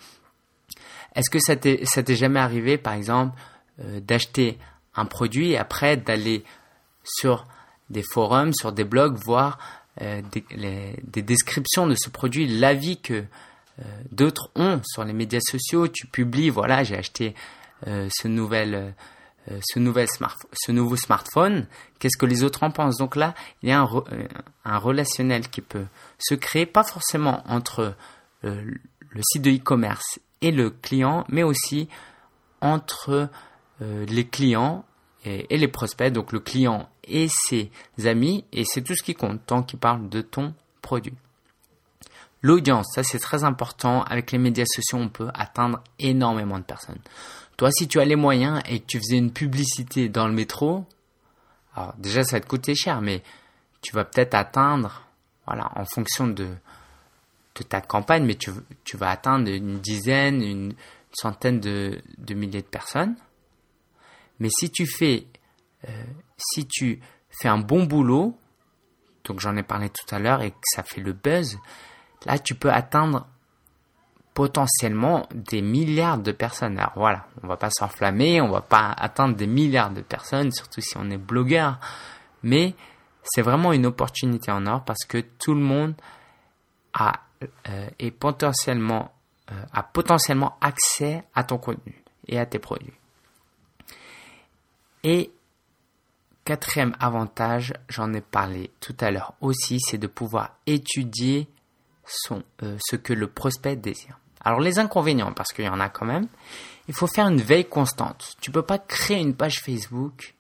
Est-ce 1.19 1.31
que 1.31 1.41
ça 1.41 1.57
t'est 1.57 2.17
jamais 2.17 2.39
arrivé, 2.39 2.79
par 2.79 2.95
exemple, 2.95 3.37
d'acheter 3.79 4.57
un 4.95 5.05
produit 5.05 5.51
et 5.51 5.59
après 5.59 5.97
d'aller 5.97 6.45
sur 7.03 7.47
des 7.91 8.03
forums, 8.03 8.53
sur 8.55 8.73
des 8.73 8.85
blogs, 8.85 9.17
voir 9.17 9.59
euh, 10.01 10.23
des, 11.03 11.23
descriptions 11.23 11.89
de 11.89 11.97
ce 11.97 12.09
produit, 12.09 12.47
l'avis 12.47 13.01
que 13.01 13.15
euh, 13.15 13.83
d'autres 14.13 14.51
ont 14.55 14.81
sur 14.85 15.05
les 15.05 15.13
médias 15.13 15.41
sociaux? 15.41 15.89
Tu 15.89 16.07
publies, 16.07 16.51
voilà, 16.51 16.85
j'ai 16.85 16.97
acheté 16.97 17.35
euh, 17.87 18.09
ce 18.13 18.29
nouveau 18.29 18.55
smartphone, 20.97 21.67
qu'est-ce 21.99 22.17
que 22.17 22.27
les 22.27 22.45
autres 22.45 22.63
en 22.63 22.71
pensent? 22.71 22.99
Donc 22.99 23.17
là, 23.17 23.35
il 23.63 23.71
y 23.71 23.73
a 23.73 23.85
un 24.65 24.79
relationnel 24.79 25.49
qui 25.49 25.63
peut 25.63 25.87
se 26.19 26.35
créer, 26.35 26.67
pas 26.67 26.85
forcément 26.85 27.43
entre 27.49 27.95
le 28.43 29.23
site 29.23 29.43
de 29.43 29.51
e-commerce 29.51 30.21
et 30.41 30.51
le 30.51 30.71
client, 30.71 31.25
mais 31.29 31.43
aussi 31.43 31.89
entre 32.61 33.29
les 33.81 34.27
clients 34.27 34.85
et, 35.25 35.57
les 35.57 35.69
prospects, 35.69 36.13
donc 36.13 36.33
le 36.33 36.41
client 36.41 36.89
et 37.05 37.29
ses 37.29 37.71
amis, 38.05 38.45
et 38.53 38.65
c'est 38.65 38.83
tout 38.83 38.95
ce 38.95 39.03
qui 39.03 39.15
compte 39.15 39.45
tant 39.47 39.63
qu'il 39.63 39.79
parle 39.79 40.09
de 40.09 40.21
ton 40.21 40.55
produit. 40.83 41.15
L'audience, 42.43 42.87
ça 42.95 43.03
c'est 43.03 43.19
très 43.19 43.45
important. 43.45 44.03
Avec 44.05 44.31
les 44.31 44.39
médias 44.39 44.65
sociaux, 44.67 44.99
on 44.99 45.09
peut 45.09 45.31
atteindre 45.35 45.83
énormément 45.99 46.59
de 46.59 46.65
personnes. 46.65 47.01
Toi, 47.57 47.71
si 47.73 47.89
tu 47.89 47.99
as 47.99 48.05
les 48.05 48.17
moyens 48.17 48.61
et 48.69 48.79
que 48.79 48.87
tu 48.87 48.99
faisais 48.99 49.19
une 49.19 49.33
publicité 49.33 50.09
dans 50.09 50.29
le 50.29 50.35
métro, 50.35 50.85
alors 51.75 51.95
déjà 51.99 52.23
ça 52.23 52.37
va 52.37 52.41
te 52.41 52.47
coûter 52.47 52.77
cher, 52.77 53.01
mais 53.01 53.23
tu 53.83 53.93
vas 53.93 54.05
peut-être 54.05 54.35
atteindre, 54.35 55.03
voilà, 55.47 55.71
en 55.75 55.85
fonction 55.85 56.29
de, 56.29 56.49
de 57.65 57.69
ta 57.69 57.81
campagne, 57.81 58.25
mais 58.25 58.37
tu, 58.37 58.51
vas 58.97 59.11
atteindre 59.11 59.51
une 59.51 59.79
dizaine, 59.81 60.43
une 60.43 60.75
centaine 61.13 61.61
de, 61.61 62.01
de 62.19 62.35
milliers 62.35 62.63
de 62.63 62.67
personnes. 62.67 63.17
Mais 64.41 64.49
si 64.51 64.71
tu 64.71 64.87
fais, 64.87 65.27
euh, 65.89 66.05
si 66.37 66.67
tu 66.67 67.01
fais 67.31 67.49
un 67.49 67.59
bon 67.59 67.85
boulot, 67.85 68.39
donc 69.25 69.41
j'en 69.41 69.57
ai 69.57 69.63
parlé 69.63 69.91
tout 69.91 70.15
à 70.15 70.19
l'heure 70.19 70.43
et 70.43 70.51
que 70.51 70.57
ça 70.75 70.83
fait 70.83 71.01
le 71.01 71.13
buzz, 71.13 71.59
là 72.25 72.39
tu 72.39 72.55
peux 72.55 72.71
atteindre 72.71 73.27
potentiellement 74.35 75.29
des 75.35 75.63
milliards 75.63 76.19
de 76.19 76.31
personnes. 76.31 76.79
Alors 76.79 76.93
voilà, 76.95 77.27
on 77.43 77.49
va 77.49 77.57
pas 77.57 77.71
s'enflammer, 77.71 78.41
on 78.41 78.49
va 78.49 78.61
pas 78.61 78.93
atteindre 78.97 79.35
des 79.35 79.49
milliards 79.49 79.91
de 79.91 80.01
personnes, 80.01 80.53
surtout 80.53 80.81
si 80.81 80.97
on 80.97 81.11
est 81.11 81.19
blogueur, 81.19 81.81
mais 82.43 82.75
c'est 83.25 83.43
vraiment 83.43 83.73
une 83.73 83.85
opportunité 83.85 84.51
en 84.53 84.67
or 84.67 84.85
parce 84.85 85.05
que 85.07 85.19
tout 85.19 85.55
le 85.55 85.61
monde 85.61 85.95
a 86.95 87.15
euh, 87.69 87.89
est 87.99 88.11
potentiellement 88.11 89.13
euh, 89.51 89.55
a 89.73 89.83
potentiellement 89.83 90.59
accès 90.61 91.25
à 91.35 91.43
ton 91.43 91.57
contenu 91.57 92.05
et 92.27 92.39
à 92.39 92.45
tes 92.45 92.59
produits. 92.59 92.93
Et 95.05 95.31
quatrième 96.45 96.95
avantage, 97.01 97.73
j'en 97.89 98.13
ai 98.13 98.21
parlé 98.21 98.71
tout 98.81 98.97
à 99.01 99.11
l'heure 99.11 99.35
aussi, 99.41 99.81
c'est 99.81 99.97
de 99.97 100.07
pouvoir 100.07 100.57
étudier 100.67 101.49
euh, 102.31 102.77
ce 102.79 102.97
que 102.97 103.15
le 103.15 103.27
prospect 103.27 103.77
désire. 103.77 104.19
Alors 104.45 104.61
les 104.61 104.79
inconvénients, 104.79 105.33
parce 105.33 105.53
qu'il 105.53 105.65
y 105.65 105.69
en 105.69 105.81
a 105.81 105.89
quand 105.89 106.07
même, 106.07 106.29
il 106.87 106.95
faut 106.95 107.07
faire 107.07 107.29
une 107.29 107.41
veille 107.41 107.69
constante. 107.69 108.37
Tu 108.41 108.51
peux 108.51 108.63
pas 108.63 108.79
créer 108.79 109.19
une 109.19 109.35
page 109.35 109.61
Facebook 109.61 110.35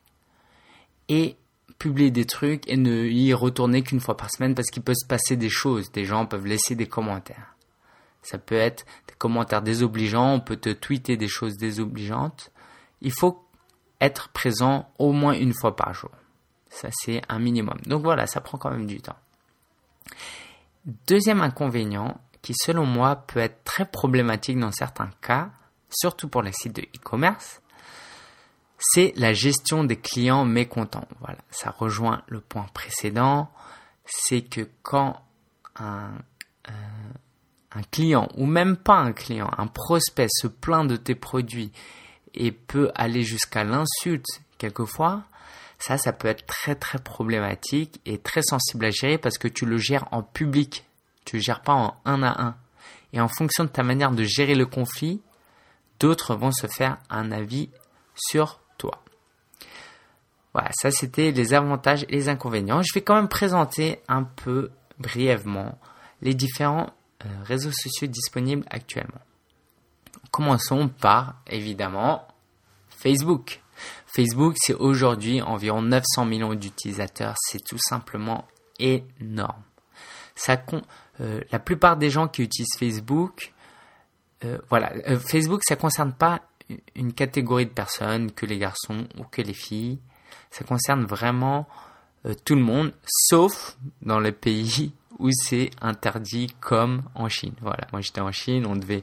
et 1.08 1.36
publier 1.78 2.10
des 2.10 2.24
trucs 2.24 2.68
et 2.68 2.76
ne 2.76 3.04
y 3.04 3.32
retourner 3.34 3.82
qu'une 3.82 4.00
fois 4.00 4.16
par 4.16 4.30
semaine 4.30 4.54
parce 4.54 4.70
qu'il 4.70 4.82
peut 4.82 4.94
se 4.94 5.06
passer 5.06 5.36
des 5.36 5.48
choses. 5.48 5.92
Des 5.92 6.04
gens 6.04 6.26
peuvent 6.26 6.46
laisser 6.46 6.74
des 6.74 6.86
commentaires. 6.86 7.54
Ça 8.22 8.38
peut 8.38 8.56
être 8.56 8.84
des 9.06 9.14
commentaires 9.16 9.62
désobligeants, 9.62 10.34
on 10.34 10.40
peut 10.40 10.56
te 10.56 10.70
tweeter 10.70 11.16
des 11.16 11.28
choses 11.28 11.56
désobligeantes. 11.56 12.50
Il 13.00 13.12
faut 13.12 13.44
être 14.00 14.28
présent 14.30 14.90
au 14.98 15.12
moins 15.12 15.32
une 15.32 15.54
fois 15.54 15.76
par 15.76 15.94
jour. 15.94 16.10
Ça, 16.70 16.88
c'est 16.92 17.22
un 17.28 17.38
minimum. 17.38 17.78
Donc 17.86 18.02
voilà, 18.02 18.26
ça 18.26 18.40
prend 18.40 18.58
quand 18.58 18.70
même 18.70 18.86
du 18.86 19.00
temps. 19.00 19.16
Deuxième 21.06 21.40
inconvénient, 21.40 22.20
qui 22.42 22.54
selon 22.54 22.86
moi 22.86 23.16
peut 23.16 23.40
être 23.40 23.62
très 23.64 23.84
problématique 23.84 24.58
dans 24.58 24.72
certains 24.72 25.10
cas, 25.20 25.50
surtout 25.90 26.28
pour 26.28 26.42
les 26.42 26.52
sites 26.52 26.76
de 26.76 26.82
e-commerce, 26.82 27.62
c'est 28.78 29.12
la 29.16 29.32
gestion 29.32 29.84
des 29.84 29.96
clients 29.96 30.44
mécontents. 30.44 31.08
Voilà, 31.20 31.38
ça 31.50 31.70
rejoint 31.70 32.22
le 32.28 32.40
point 32.40 32.66
précédent, 32.72 33.50
c'est 34.06 34.42
que 34.42 34.68
quand 34.82 35.20
un, 35.76 36.12
euh, 36.68 36.72
un 37.72 37.82
client, 37.82 38.28
ou 38.36 38.46
même 38.46 38.76
pas 38.76 38.96
un 38.96 39.12
client, 39.12 39.50
un 39.58 39.66
prospect 39.66 40.28
se 40.30 40.46
plaint 40.46 40.88
de 40.88 40.96
tes 40.96 41.14
produits 41.14 41.72
et 42.34 42.52
peut 42.52 42.90
aller 42.94 43.22
jusqu'à 43.22 43.64
l'insulte 43.64 44.26
quelquefois, 44.58 45.24
ça, 45.78 45.96
ça 45.96 46.12
peut 46.12 46.28
être 46.28 46.46
très 46.46 46.74
très 46.74 46.98
problématique 46.98 48.00
et 48.04 48.18
très 48.18 48.42
sensible 48.42 48.86
à 48.86 48.90
gérer 48.90 49.18
parce 49.18 49.38
que 49.38 49.48
tu 49.48 49.64
le 49.64 49.78
gères 49.78 50.08
en 50.10 50.22
public, 50.22 50.84
tu 51.24 51.36
le 51.36 51.42
gères 51.42 51.62
pas 51.62 51.74
en 51.74 51.96
un 52.04 52.22
à 52.22 52.42
un. 52.42 52.56
Et 53.12 53.20
en 53.20 53.28
fonction 53.28 53.64
de 53.64 53.68
ta 53.68 53.82
manière 53.82 54.10
de 54.10 54.24
gérer 54.24 54.54
le 54.54 54.66
conflit, 54.66 55.22
d'autres 56.00 56.34
vont 56.34 56.52
se 56.52 56.66
faire 56.66 56.98
un 57.10 57.30
avis 57.30 57.70
sur. 58.14 58.60
Voilà, 60.52 60.70
ça 60.72 60.90
c'était 60.90 61.30
les 61.30 61.54
avantages 61.54 62.04
et 62.08 62.12
les 62.12 62.28
inconvénients. 62.28 62.82
Je 62.82 62.92
vais 62.94 63.02
quand 63.02 63.14
même 63.14 63.28
présenter 63.28 64.00
un 64.08 64.24
peu 64.24 64.70
brièvement 64.98 65.78
les 66.22 66.34
différents 66.34 66.90
euh, 67.24 67.28
réseaux 67.44 67.72
sociaux 67.72 68.08
disponibles 68.08 68.64
actuellement. 68.70 69.20
Commençons 70.30 70.88
par, 70.88 71.42
évidemment, 71.46 72.26
Facebook. 72.88 73.62
Facebook, 74.06 74.54
c'est 74.58 74.74
aujourd'hui 74.74 75.40
environ 75.42 75.82
900 75.82 76.24
millions 76.24 76.54
d'utilisateurs. 76.54 77.34
C'est 77.38 77.62
tout 77.64 77.78
simplement 77.78 78.46
énorme. 78.78 79.62
Euh, 81.20 81.40
la 81.50 81.58
plupart 81.58 81.96
des 81.96 82.10
gens 82.10 82.28
qui 82.28 82.42
utilisent 82.42 82.76
Facebook, 82.78 83.52
euh, 84.44 84.58
voilà, 84.68 84.92
Facebook, 85.18 85.62
ça 85.64 85.76
concerne 85.76 86.12
pas 86.12 86.42
une 86.94 87.12
catégorie 87.12 87.66
de 87.66 87.72
personnes 87.72 88.30
que 88.30 88.46
les 88.46 88.58
garçons 88.58 89.08
ou 89.18 89.24
que 89.24 89.42
les 89.42 89.54
filles. 89.54 89.98
Ça 90.50 90.64
concerne 90.64 91.04
vraiment 91.04 91.68
tout 92.44 92.54
le 92.54 92.62
monde, 92.62 92.92
sauf 93.06 93.76
dans 94.02 94.20
les 94.20 94.32
pays 94.32 94.92
où 95.18 95.30
c'est 95.32 95.70
interdit, 95.80 96.48
comme 96.60 97.02
en 97.14 97.28
Chine. 97.28 97.54
Voilà, 97.60 97.86
moi 97.92 98.00
j'étais 98.00 98.20
en 98.20 98.32
Chine, 98.32 98.66
on 98.66 98.76
devait 98.76 99.02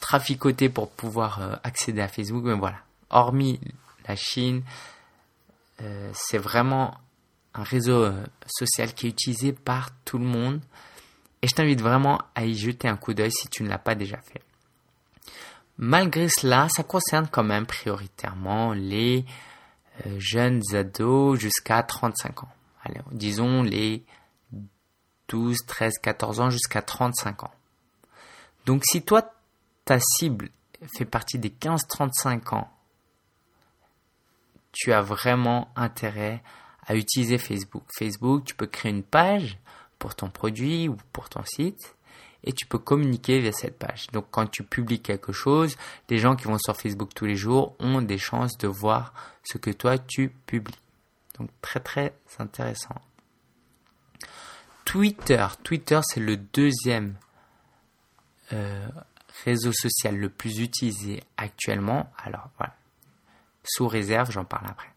traficoter 0.00 0.68
pour 0.68 0.90
pouvoir 0.90 1.40
euh, 1.40 1.56
accéder 1.62 2.00
à 2.00 2.08
Facebook. 2.08 2.44
Mais 2.44 2.54
voilà, 2.54 2.78
hormis 3.10 3.60
la 4.08 4.16
Chine, 4.16 4.62
euh, 5.80 6.10
c'est 6.12 6.38
vraiment 6.38 6.98
un 7.54 7.62
réseau 7.62 8.04
euh, 8.04 8.24
social 8.46 8.94
qui 8.94 9.06
est 9.06 9.10
utilisé 9.10 9.52
par 9.52 9.90
tout 10.04 10.18
le 10.18 10.24
monde. 10.24 10.60
Et 11.40 11.48
je 11.48 11.54
t'invite 11.54 11.80
vraiment 11.80 12.20
à 12.34 12.44
y 12.44 12.54
jeter 12.54 12.88
un 12.88 12.96
coup 12.96 13.14
d'œil 13.14 13.32
si 13.32 13.48
tu 13.48 13.62
ne 13.62 13.68
l'as 13.68 13.78
pas 13.78 13.94
déjà 13.94 14.18
fait. 14.18 14.42
Malgré 15.78 16.28
cela, 16.28 16.68
ça 16.68 16.82
concerne 16.82 17.26
quand 17.28 17.42
même 17.42 17.66
prioritairement 17.66 18.72
les 18.72 19.24
jeunes 20.18 20.62
ados 20.74 21.38
jusqu'à 21.38 21.82
35 21.82 22.44
ans. 22.44 22.52
Disons 23.12 23.62
les 23.62 24.04
12, 25.28 25.56
13, 25.66 25.94
14 26.02 26.40
ans 26.40 26.50
jusqu'à 26.50 26.82
35 26.82 27.44
ans. 27.44 27.54
Donc 28.66 28.82
si 28.84 29.02
toi 29.02 29.32
ta 29.84 29.98
cible 29.98 30.50
fait 30.96 31.04
partie 31.04 31.38
des 31.38 31.50
15-35 31.50 32.54
ans, 32.54 32.70
tu 34.72 34.92
as 34.92 35.02
vraiment 35.02 35.68
intérêt 35.76 36.42
à 36.86 36.96
utiliser 36.96 37.38
Facebook. 37.38 37.84
Facebook, 37.96 38.44
tu 38.44 38.54
peux 38.54 38.66
créer 38.66 38.90
une 38.90 39.02
page 39.02 39.58
pour 39.98 40.14
ton 40.14 40.30
produit 40.30 40.88
ou 40.88 40.96
pour 41.12 41.28
ton 41.28 41.44
site 41.44 41.94
et 42.44 42.52
tu 42.52 42.66
peux 42.66 42.78
communiquer 42.78 43.40
via 43.40 43.52
cette 43.52 43.78
page. 43.78 44.08
Donc 44.12 44.26
quand 44.30 44.46
tu 44.46 44.62
publies 44.62 45.00
quelque 45.00 45.32
chose, 45.32 45.76
les 46.08 46.18
gens 46.18 46.36
qui 46.36 46.44
vont 46.44 46.58
sur 46.58 46.76
Facebook 46.76 47.14
tous 47.14 47.26
les 47.26 47.36
jours 47.36 47.76
ont 47.78 48.02
des 48.02 48.18
chances 48.18 48.56
de 48.58 48.68
voir 48.68 49.14
ce 49.44 49.58
que 49.58 49.70
toi 49.70 49.98
tu 49.98 50.28
publies. 50.46 50.78
Donc 51.38 51.50
très 51.60 51.80
très 51.80 52.14
intéressant. 52.38 53.00
Twitter. 54.84 55.46
Twitter 55.62 56.00
c'est 56.02 56.20
le 56.20 56.36
deuxième 56.36 57.14
euh, 58.52 58.88
réseau 59.44 59.72
social 59.72 60.16
le 60.16 60.28
plus 60.28 60.60
utilisé 60.60 61.22
actuellement, 61.36 62.12
alors 62.22 62.50
voilà, 62.58 62.74
sous 63.64 63.88
réserve, 63.88 64.30
j'en 64.30 64.44
parle 64.44 64.66
après. 64.68 64.90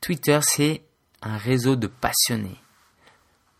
Twitter, 0.00 0.38
c'est 0.42 0.82
un 1.22 1.36
réseau 1.36 1.76
de 1.76 1.86
passionnés. 1.86 2.60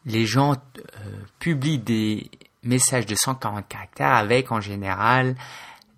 Les 0.05 0.27
gens 0.27 0.53
euh, 0.53 1.23
publient 1.39 1.79
des 1.79 2.31
message 2.65 3.07
de 3.07 3.15
140 3.15 3.69
caractères 3.69 4.15
avec 4.15 4.53
en 4.53 4.61
général 4.61 5.37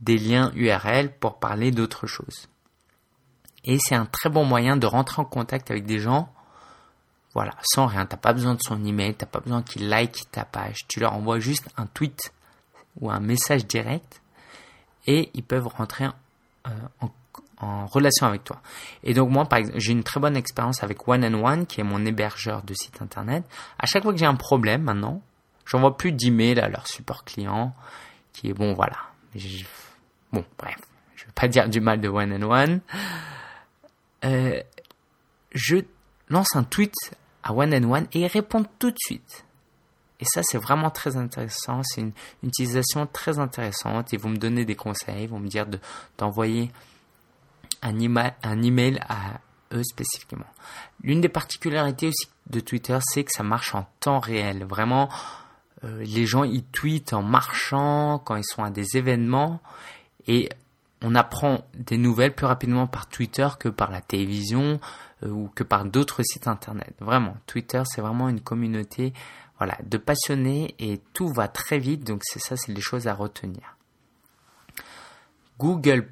des 0.01 0.19
liens 0.19 0.53
URL 0.55 1.13
pour 1.13 1.39
parler 1.39 1.71
d'autre 1.71 2.07
chose. 2.07 2.49
Et 3.65 3.79
c'est 3.81 3.95
un 3.95 4.07
très 4.07 4.29
bon 4.29 4.45
moyen 4.45 4.77
de 4.77 4.87
rentrer 4.87 5.21
en 5.21 5.25
contact 5.25 5.71
avec 5.71 5.85
des 5.87 5.99
gens, 5.99 6.33
voilà, 7.35 7.53
sans 7.63 7.87
rien. 7.87 8.07
T'as 8.07 8.17
pas 8.17 8.33
besoin 8.33 8.55
de 8.55 8.63
son 8.63 8.83
email, 8.85 9.15
t'as 9.15 9.27
pas 9.27 9.41
besoin 9.41 9.63
qu'ils 9.63 9.89
like 9.89 10.31
ta 10.31 10.45
page. 10.45 10.87
Tu 10.89 11.01
leur 11.01 11.15
envoies 11.15 11.41
juste 11.41 11.69
un 11.77 11.87
tweet 11.87 12.33
ou 13.01 13.11
un 13.11 13.21
message 13.21 13.67
direct 13.67 14.23
et 15.07 15.31
ils 15.35 15.43
peuvent 15.43 15.67
rentrer 15.67 16.07
euh, 16.67 16.71
en, 17.01 17.11
en, 17.59 17.87
relation 17.87 18.27
avec 18.27 18.45
toi. 18.45 18.61
Et 19.03 19.15
donc 19.15 19.31
moi, 19.31 19.45
par 19.47 19.59
exemple, 19.59 19.81
j'ai 19.81 19.93
une 19.93 20.05
très 20.05 20.21
bonne 20.21 20.37
expérience 20.37 20.83
avec 20.83 21.07
One 21.09 21.25
and 21.25 21.45
One, 21.45 21.67
qui 21.67 21.81
est 21.81 21.85
mon 21.85 22.05
hébergeur 22.07 22.63
de 22.63 22.75
site 22.75 23.03
internet. 23.03 23.45
À 23.79 23.87
chaque 23.87 24.05
fois 24.05 24.13
que 24.13 24.19
j'ai 24.19 24.27
un 24.27 24.37
problème 24.37 24.83
maintenant, 24.83 25.23
j'envoie 25.67 25.97
plus 25.97 26.13
d'emails 26.13 26.61
à 26.61 26.69
leur 26.69 26.87
support 26.87 27.25
client, 27.25 27.75
qui 28.33 28.49
est 28.49 28.55
bon, 28.55 28.73
voilà. 28.73 28.97
Bon, 30.33 30.45
bref, 30.59 30.79
je 31.15 31.27
vais 31.27 31.33
pas 31.35 31.49
dire 31.49 31.69
du 31.69 31.81
mal 31.81 32.01
de 32.01 32.09
One 32.09 32.33
and 32.33 32.51
One. 32.51 32.81
Euh, 34.25 34.63
je 35.53 35.77
lance 36.29 36.57
un 36.57 36.65
tweet 36.65 36.95
à 37.43 37.53
One 37.53 37.75
and 37.75 37.91
One 37.91 38.07
et 38.13 38.21
ils 38.21 38.27
répondent 38.27 38.69
tout 38.79 38.91
de 38.91 38.97
suite. 38.99 39.45
Et 40.19 40.25
ça, 40.25 40.41
c'est 40.43 40.59
vraiment 40.59 40.91
très 40.91 41.17
intéressant. 41.17 41.83
C'est 41.85 42.01
une, 42.01 42.13
utilisation 42.43 43.07
très 43.07 43.39
intéressante. 43.39 44.13
Ils 44.13 44.19
vont 44.19 44.31
me 44.31 44.39
donner 44.39 44.65
des 44.65 44.75
conseils. 44.75 45.25
Ils 45.25 45.29
vont 45.29 45.39
me 45.39 45.49
dire 45.49 45.67
d'envoyer 46.17 46.71
un, 47.83 47.99
email, 47.99 48.33
un 48.43 48.63
email 48.63 48.99
à 49.09 49.41
eux 49.75 49.85
spécifiquement. 49.85 50.47
L'une 51.03 51.21
des 51.21 51.29
particularités 51.29 52.09
aussi 52.09 52.31
de 52.47 52.61
Twitter, 52.61 52.99
c'est 53.03 53.25
que 53.25 53.33
ça 53.33 53.43
marche 53.43 53.75
en 53.75 53.87
temps 54.01 54.21
réel. 54.21 54.65
Vraiment, 54.65 55.11
euh, 55.85 56.03
les 56.05 56.27
gens 56.27 56.45
ils 56.45 56.65
tweetent 56.65 57.13
en 57.13 57.23
marchant 57.23 58.19
quand 58.19 58.37
ils 58.37 58.45
sont 58.45 58.65
à 58.65 58.71
des 58.71 58.97
événements 58.97 59.61
et 60.27 60.49
on 61.03 61.15
apprend 61.15 61.67
des 61.75 61.99
nouvelles 61.99 62.35
plus 62.35 62.47
rapidement 62.47 62.87
par 62.87 63.07
Twitter 63.09 63.49
que 63.61 63.69
par 63.69 63.91
la 63.91 64.01
télévision 64.01 64.81
euh, 65.23 65.29
ou 65.29 65.49
que 65.55 65.63
par 65.63 65.85
d'autres 65.85 66.23
sites 66.23 66.49
internet. 66.49 66.95
Vraiment, 67.01 67.37
Twitter 67.47 67.83
c'est 67.85 68.01
vraiment 68.01 68.29
une 68.29 68.41
communauté 68.41 69.13
voilà, 69.59 69.77
de 69.85 69.99
passionnés 69.99 70.75
et 70.79 71.01
tout 71.13 71.29
va 71.29 71.49
très 71.49 71.79
vite 71.79 72.05
donc 72.05 72.23
c'est 72.25 72.41
ça 72.41 72.57
c'est 72.57 72.73
les 72.73 72.81
choses 72.81 73.07
à 73.07 73.15
retenir. 73.15 73.77
Google 75.59 76.07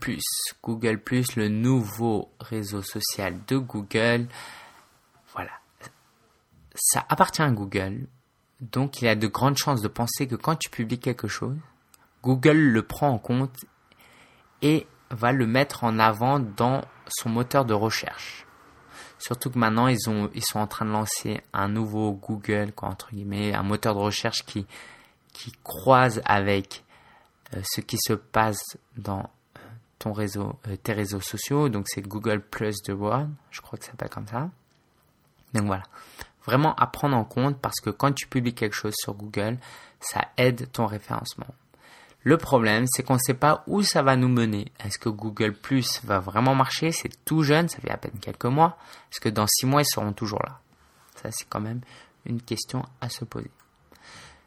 Google 0.63 1.01
le 1.37 1.49
nouveau 1.49 2.31
réseau 2.41 2.83
social 2.83 3.39
de 3.47 3.59
Google. 3.59 4.27
Voilà. 5.35 5.51
Ça 6.75 7.05
appartient 7.09 7.43
à 7.43 7.51
Google. 7.51 8.07
Donc 8.73 9.03
il 9.03 9.05
y 9.05 9.09
a 9.09 9.15
de 9.15 9.27
grandes 9.27 9.57
chances 9.57 9.83
de 9.83 9.89
penser 9.89 10.27
que 10.27 10.37
quand 10.37 10.57
tu 10.57 10.71
publies 10.71 10.99
quelque 10.99 11.29
chose, 11.29 11.57
Google 12.23 12.57
le 12.57 12.83
prend 12.83 13.09
en 13.09 13.19
compte 13.19 13.65
et 14.63 14.87
va 15.11 15.33
le 15.33 15.47
mettre 15.47 15.85
en 15.85 15.99
avant 15.99 16.41
dans 16.41 16.83
son 17.09 17.29
moteur 17.29 17.65
de 17.65 17.75
recherche. 17.75 18.47
Surtout 19.19 19.51
que 19.51 19.59
maintenant 19.59 19.87
ils 19.87 20.09
ont 20.09 20.31
ils 20.35 20.45
sont 20.45 20.59
en 20.59 20.67
train 20.67 20.87
de 20.87 20.91
lancer 20.91 21.43
un 21.53 21.69
nouveau 21.69 22.13
Google 22.13 22.73
quoi, 22.75 22.89
entre 22.89 23.11
guillemets, 23.11 23.55
un 23.55 23.63
moteur 23.63 23.95
de 23.95 24.01
recherche 24.01 24.45
qui 24.45 24.67
croise 25.63 26.23
avec 26.25 26.85
euh, 27.55 27.61
ce 27.65 27.81
qui 27.81 27.99
se 27.99 28.15
passe 28.15 28.79
dans 28.97 29.31
euh, 29.59 29.61
ton 29.99 30.13
réseau, 30.13 30.59
euh, 30.69 30.77
tes 30.77 30.93
réseaux 30.93 31.21
sociaux. 31.21 31.69
Donc 31.69 31.89
c'est 31.89 32.03
Google 32.03 32.41
Plus 32.41 32.83
de 32.83 32.93
Word, 32.93 33.29
je 33.51 33.61
crois 33.61 33.79
que 33.79 33.85
ça 33.85 33.91
s'appelle 33.91 34.09
comme 34.09 34.27
ça. 34.27 34.51
Donc 35.53 35.67
voilà, 35.67 35.85
vraiment 36.45 36.75
à 36.77 36.87
prendre 36.87 37.17
en 37.17 37.25
compte 37.25 37.59
parce 37.59 37.81
que 37.81 37.91
quand 37.91 38.13
tu 38.13 38.27
publies 38.27 38.55
quelque 38.55 38.75
chose 38.75 38.95
sur 38.97 39.15
Google, 39.15 39.59
ça 40.01 40.29
aide 40.37 40.71
ton 40.73 40.87
référencement. 40.87 41.47
Le 42.23 42.39
problème, 42.39 42.87
c'est 42.87 43.03
qu'on 43.03 43.15
ne 43.15 43.19
sait 43.19 43.35
pas 43.35 43.63
où 43.67 43.83
ça 43.83 44.03
va 44.03 44.17
nous 44.17 44.29
mener. 44.29 44.73
Est-ce 44.83 44.99
que 44.99 45.11
Google 45.11 45.53
Plus 45.53 46.01
va 46.05 46.21
vraiment 46.21 46.55
marcher? 46.55 46.91
C'est 46.91 47.23
tout 47.25 47.43
jeune, 47.43 47.69
ça 47.69 47.79
fait 47.81 47.91
à 47.91 47.99
peine 47.99 48.19
quelques 48.21 48.47
mois. 48.47 48.79
Est-ce 49.13 49.21
que 49.21 49.29
dans 49.29 49.47
six 49.47 49.67
mois, 49.67 49.83
ils 49.83 49.87
seront 49.87 50.15
toujours 50.15 50.43
là? 50.43 50.59
Ça, 51.17 51.29
c'est 51.31 51.47
quand 51.49 51.61
même 51.61 51.83
une 52.25 52.41
question 52.41 52.83
à 53.03 53.11
se 53.11 53.27
poser. 53.27 53.51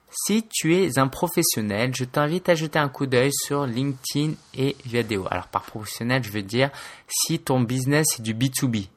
Si 0.09 0.47
tu 0.49 0.75
es 0.75 0.97
un 0.97 1.07
professionnel, 1.07 1.93
je 1.93 2.05
t'invite 2.05 2.49
à 2.49 2.55
jeter 2.55 2.79
un 2.79 2.89
coup 2.89 3.05
d'œil 3.05 3.31
sur 3.31 3.67
LinkedIn 3.67 4.33
et 4.55 4.75
Viadeo. 4.85 5.27
Alors 5.29 5.47
par 5.47 5.63
professionnel, 5.63 6.23
je 6.23 6.31
veux 6.31 6.41
dire 6.41 6.71
si 7.07 7.39
ton 7.39 7.59
business 7.59 8.17
est 8.17 8.21
du 8.23 8.33
B2B. 8.33 8.87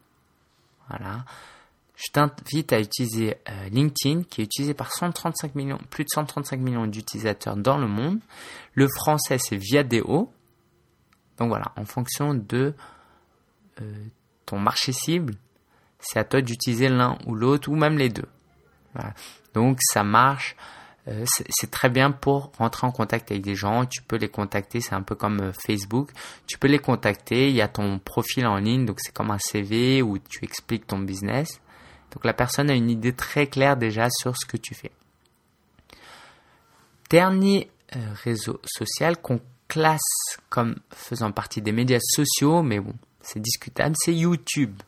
Voilà 0.89 1.25
je 2.01 2.11
t'invite 2.13 2.73
à 2.73 2.81
utiliser 2.81 3.37
euh, 3.51 3.69
LinkedIn, 3.69 4.23
qui 4.23 4.41
est 4.41 4.45
utilisé 4.45 4.73
par 4.73 4.91
135 4.91 5.55
millions, 5.55 5.79
plus 5.91 6.05
de 6.05 6.09
135 6.09 6.59
millions 6.59 6.87
d'utilisateurs 6.87 7.57
dans 7.57 7.77
le 7.77 7.87
monde. 7.87 8.21
Le 8.73 8.89
français, 8.89 9.37
c'est 9.39 9.57
Viadeo. 9.57 10.33
Donc 11.37 11.49
voilà, 11.49 11.73
en 11.77 11.85
fonction 11.85 12.33
de 12.33 12.75
euh, 13.83 13.95
ton 14.47 14.59
marché 14.59 14.93
cible, 14.93 15.35
c'est 15.99 16.19
à 16.19 16.25
toi 16.25 16.41
d'utiliser 16.41 16.89
l'un 16.89 17.19
ou 17.27 17.35
l'autre, 17.35 17.69
ou 17.69 17.77
même 17.77 17.99
les 17.99 18.09
deux. 18.09 18.29
Donc 19.53 19.79
ça 19.83 20.03
marche. 20.03 20.57
Euh, 21.07 21.25
c'est 21.27 21.71
très 21.71 21.91
bien 21.91 22.13
pour 22.13 22.53
rentrer 22.57 22.87
en 22.87 22.93
contact 22.93 23.31
avec 23.31 23.43
des 23.43 23.55
gens. 23.55 23.85
Tu 23.85 24.01
peux 24.01 24.17
les 24.17 24.31
contacter, 24.31 24.81
c'est 24.81 24.95
un 24.95 25.03
peu 25.03 25.15
comme 25.15 25.53
Facebook. 25.53 26.11
Tu 26.47 26.59
peux 26.59 26.69
les 26.69 26.79
contacter. 26.79 27.51
Il 27.51 27.55
y 27.55 27.61
a 27.61 27.69
ton 27.69 27.99
profil 27.99 28.47
en 28.47 28.57
ligne, 28.57 28.87
donc 28.87 29.01
c'est 29.01 29.13
comme 29.13 29.31
un 29.31 29.39
CV 29.39 30.01
où 30.01 30.19
tu 30.19 30.45
expliques 30.45 30.87
ton 30.87 30.99
business. 30.99 31.61
Donc 32.13 32.25
la 32.25 32.33
personne 32.33 32.71
a 32.71 32.75
une 32.75 32.91
idée 32.91 33.13
très 33.13 33.47
claire 33.47 33.77
déjà 33.77 34.09
sur 34.11 34.37
ce 34.37 34.47
que 34.47 34.57
tu 34.57 34.75
fais. 34.75 34.91
Dernier 37.09 37.71
euh, 37.97 37.99
réseau 38.23 38.61
social 38.65 39.21
qu'on 39.21 39.41
classe 39.69 40.01
comme 40.49 40.77
faisant 40.93 41.33
partie 41.33 41.63
des 41.63 41.73
médias 41.73 42.01
sociaux, 42.01 42.63
mais 42.63 42.81
bon, 42.81 42.95
c'est 43.21 43.41
discutable, 43.41 43.95
c'est 43.99 44.15
YouTube. 44.15 44.81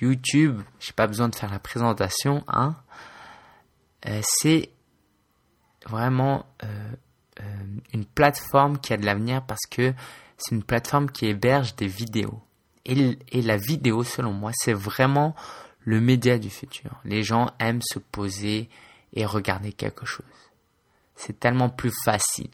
YouTube, 0.00 0.62
j'ai 0.80 0.92
pas 0.92 1.06
besoin 1.06 1.28
de 1.28 1.34
faire 1.34 1.50
la 1.50 1.58
présentation, 1.58 2.44
hein. 2.48 2.74
Euh, 4.06 4.20
c'est 4.22 4.70
vraiment 5.86 6.44
euh, 6.62 6.92
une 7.92 8.04
plateforme 8.04 8.78
qui 8.78 8.92
a 8.92 8.96
de 8.96 9.06
l'avenir 9.06 9.42
parce 9.46 9.64
que 9.70 9.94
c'est 10.36 10.54
une 10.54 10.62
plateforme 10.62 11.10
qui 11.10 11.26
héberge 11.26 11.74
des 11.76 11.86
vidéos. 11.86 12.42
Et, 12.84 13.18
et 13.30 13.40
la 13.40 13.56
vidéo, 13.56 14.04
selon 14.04 14.32
moi, 14.32 14.50
c'est 14.54 14.74
vraiment 14.74 15.34
le 15.84 16.00
média 16.00 16.38
du 16.38 16.50
futur. 16.50 17.00
Les 17.04 17.22
gens 17.22 17.50
aiment 17.58 17.82
se 17.82 17.98
poser 17.98 18.68
et 19.12 19.26
regarder 19.26 19.72
quelque 19.72 20.06
chose. 20.06 20.26
C'est 21.16 21.38
tellement 21.38 21.68
plus 21.68 21.92
facile 22.04 22.50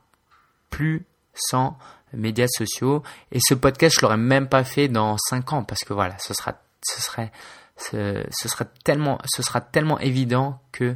plus 0.70 1.06
sans 1.34 1.78
médias 2.14 2.48
sociaux 2.48 3.04
et 3.32 3.40
ce 3.42 3.54
podcast 3.54 3.98
je 3.98 4.02
l'aurais 4.02 4.18
même 4.18 4.48
pas 4.48 4.64
fait 4.64 4.88
dans 4.88 5.18
5 5.18 5.52
ans 5.54 5.64
parce 5.64 5.84
que 5.84 5.94
voilà, 5.94 6.18
ce 6.20 6.34
sera 6.34 6.56
ce 6.82 7.02
serait 7.02 7.32
ce, 7.78 8.26
sera 8.32 8.66
tellement 8.66 9.20
ce 9.26 9.42
sera 9.44 9.62
tellement 9.62 10.00
évident 10.00 10.62
que 10.72 10.96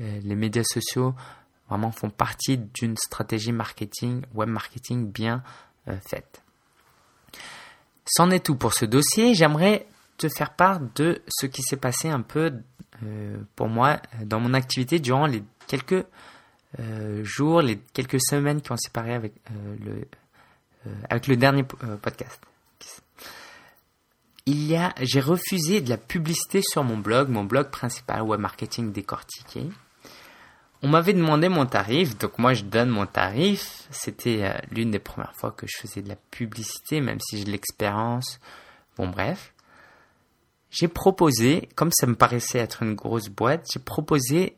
euh, 0.00 0.20
les 0.22 0.34
médias 0.34 0.64
sociaux 0.64 1.14
vraiment 1.68 1.92
font 1.92 2.10
partie 2.10 2.58
d'une 2.58 2.96
stratégie 2.96 3.52
marketing, 3.52 4.22
web 4.34 4.48
marketing 4.48 5.10
bien 5.10 5.42
faite. 6.06 6.42
C'en 8.06 8.30
est 8.30 8.44
tout 8.44 8.56
pour 8.56 8.74
ce 8.74 8.84
dossier. 8.84 9.34
J'aimerais 9.34 9.86
te 10.18 10.28
faire 10.28 10.54
part 10.54 10.80
de 10.94 11.22
ce 11.28 11.46
qui 11.46 11.62
s'est 11.62 11.76
passé 11.76 12.08
un 12.08 12.20
peu 12.20 12.52
euh, 13.02 13.36
pour 13.56 13.68
moi 13.68 14.00
dans 14.22 14.40
mon 14.40 14.54
activité 14.54 14.98
durant 14.98 15.26
les 15.26 15.42
quelques 15.66 16.04
euh, 16.78 17.24
jours, 17.24 17.62
les 17.62 17.78
quelques 17.92 18.22
semaines 18.22 18.60
qui 18.60 18.72
ont 18.72 18.76
séparé 18.76 19.14
avec 19.14 19.32
euh, 19.50 19.76
le 19.84 20.08
avec 21.08 21.28
le 21.28 21.36
dernier 21.38 21.62
podcast. 21.62 22.38
Il 24.46 24.66
y 24.66 24.76
a, 24.76 24.94
j'ai 25.00 25.20
refusé 25.20 25.80
de 25.80 25.88
la 25.88 25.96
publicité 25.96 26.60
sur 26.62 26.84
mon 26.84 26.98
blog, 26.98 27.28
mon 27.28 27.44
blog 27.44 27.70
principal 27.70 28.22
web 28.22 28.40
marketing 28.40 28.92
décortiqué. 28.92 29.66
On 30.82 30.88
m'avait 30.88 31.14
demandé 31.14 31.48
mon 31.48 31.64
tarif, 31.64 32.18
donc 32.18 32.38
moi 32.38 32.52
je 32.52 32.64
donne 32.64 32.90
mon 32.90 33.06
tarif. 33.06 33.86
C'était 33.90 34.60
l'une 34.70 34.90
des 34.90 34.98
premières 34.98 35.34
fois 35.34 35.50
que 35.50 35.66
je 35.66 35.78
faisais 35.78 36.02
de 36.02 36.10
la 36.10 36.16
publicité, 36.30 37.00
même 37.00 37.20
si 37.20 37.38
j'ai 37.38 37.44
de 37.44 37.50
l'expérience. 37.52 38.38
Bon 38.98 39.08
bref 39.08 39.54
j'ai 40.74 40.88
proposé, 40.88 41.68
comme 41.76 41.92
ça 41.92 42.06
me 42.06 42.16
paraissait 42.16 42.58
être 42.58 42.82
une 42.82 42.94
grosse 42.94 43.28
boîte, 43.28 43.64
j'ai 43.72 43.78
proposé 43.78 44.56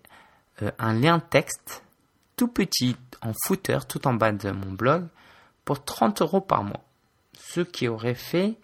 euh, 0.62 0.70
un 0.78 0.94
lien 0.94 1.20
texte 1.20 1.82
tout 2.36 2.48
petit 2.48 2.96
en 3.20 3.32
footer, 3.44 3.80
tout 3.86 4.08
en 4.08 4.14
bas 4.14 4.32
de 4.32 4.50
mon 4.50 4.72
blog, 4.72 5.06
pour 5.66 5.84
30 5.84 6.22
euros 6.22 6.40
par 6.40 6.64
mois. 6.64 6.82
Ce 7.38 7.60
qui 7.60 7.86
aurait 7.86 8.14
fait 8.14 8.54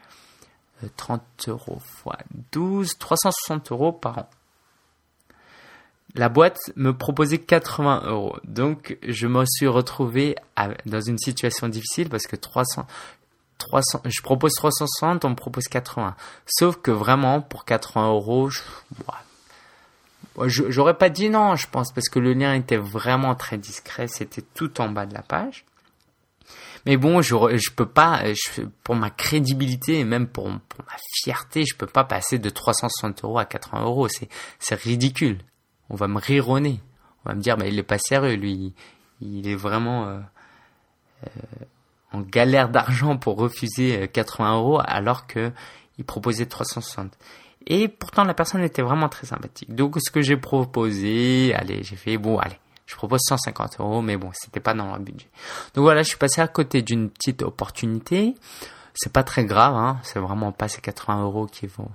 30 0.88 1.23
euh, 1.49 1.51
euros 1.53 1.79
x 2.07 2.14
12, 2.53 2.99
360 2.99 3.73
euros 3.73 3.92
par 3.92 4.18
an. 4.18 4.31
La 6.14 6.29
boîte 6.29 6.59
me 6.77 6.92
proposait 6.92 7.38
80 7.38 8.03
euros. 8.05 8.37
Donc, 8.45 8.99
je 9.03 9.27
me 9.27 9.45
suis 9.47 9.66
retrouvé 9.66 10.37
dans 10.85 11.01
une 11.01 11.16
situation 11.16 11.68
difficile 11.68 12.11
parce 12.11 12.27
que 12.27 12.37
300, 12.37 12.87
je 14.05 14.23
propose 14.23 14.53
360, 14.53 15.25
on 15.25 15.31
me 15.31 15.35
propose 15.35 15.68
80. 15.68 16.14
Sauf 16.47 16.77
que 16.77 16.90
vraiment, 16.90 17.40
pour 17.40 17.64
80 17.64 18.09
euros, 18.09 18.51
j'aurais 20.47 20.99
pas 20.99 21.09
dit 21.09 21.31
non, 21.31 21.57
je 21.57 21.66
pense, 21.68 21.92
parce 21.92 22.09
que 22.09 22.18
le 22.18 22.35
lien 22.35 22.55
était 22.55 22.77
vraiment 22.77 23.35
très 23.35 23.57
discret, 23.57 24.07
c'était 24.09 24.42
tout 24.42 24.81
en 24.81 24.88
bas 24.88 25.07
de 25.07 25.14
la 25.14 25.23
page. 25.23 25.64
Mais 26.87 26.97
bon, 26.97 27.23
je, 27.23 27.35
je 27.57 27.71
peux 27.71 27.87
pas, 27.87 28.23
pour 28.83 28.97
ma 28.97 29.11
crédibilité 29.11 30.01
et 30.01 30.05
même 30.05 30.27
pour, 30.27 30.49
ma 30.49 30.61
fierté, 31.23 31.64
je 31.64 31.77
peux 31.77 31.87
pas 31.87 32.05
passer 32.05 32.38
de 32.38 32.51
360 32.51 33.25
euros 33.25 33.38
à 33.38 33.45
80 33.45 33.85
euros. 33.85 34.09
C'est, 34.09 34.29
c'est 34.59 34.75
ridicule. 34.75 35.38
On 35.90 35.95
va 35.95 36.09
me 36.09 36.18
rironner. 36.18 36.81
On 37.25 37.31
va 37.31 37.35
me 37.37 37.40
dire, 37.40 37.57
mais 37.57 37.68
il 37.68 37.79
est 37.79 37.85
pas 37.85 37.99
sérieux, 37.99 38.35
lui. 38.35 38.75
Il 39.21 39.49
est 39.49 39.55
vraiment, 39.55 40.09
euh, 40.09 40.18
euh, 41.27 41.64
en 42.12 42.21
galère 42.21 42.68
d'argent 42.68 43.16
pour 43.16 43.37
refuser 43.37 44.09
80 44.09 44.53
euh, 44.53 44.57
euros 44.57 44.81
alors 44.85 45.27
que 45.27 45.53
il 45.99 46.05
proposait 46.05 46.47
360. 46.47 47.12
Et 47.66 47.88
pourtant 47.88 48.25
la 48.25 48.35
personne 48.35 48.62
était 48.62 48.83
vraiment 48.83 49.09
très 49.09 49.27
sympathique. 49.27 49.75
Donc 49.75 49.97
ce 50.01 50.11
que 50.11 50.21
j'ai 50.21 50.37
proposé, 50.37 51.55
allez, 51.55 51.83
j'ai 51.83 51.97
fait 51.97 52.18
bon, 52.18 52.38
allez, 52.38 52.59
je 52.92 52.96
propose 52.98 53.20
150 53.26 53.81
euros, 53.81 54.02
mais 54.02 54.18
bon, 54.18 54.31
c'était 54.35 54.61
pas 54.61 54.74
dans 54.74 54.87
leur 54.87 55.00
budget. 55.00 55.31
Donc 55.72 55.83
voilà, 55.83 56.02
je 56.02 56.09
suis 56.09 56.18
passé 56.18 56.42
à 56.42 56.48
côté 56.48 56.83
d'une 56.83 57.09
petite 57.09 57.42
opportunité. 57.42 58.35
C'est 58.92 59.12
pas 59.12 59.22
très 59.22 59.46
grave, 59.46 59.74
hein. 59.74 59.98
C'est 60.02 60.18
vraiment 60.18 60.52
pas 60.52 60.68
ces 60.68 60.83
80 60.83 61.22
euros 61.22 61.46
qui 61.46 61.66
vont, 61.66 61.88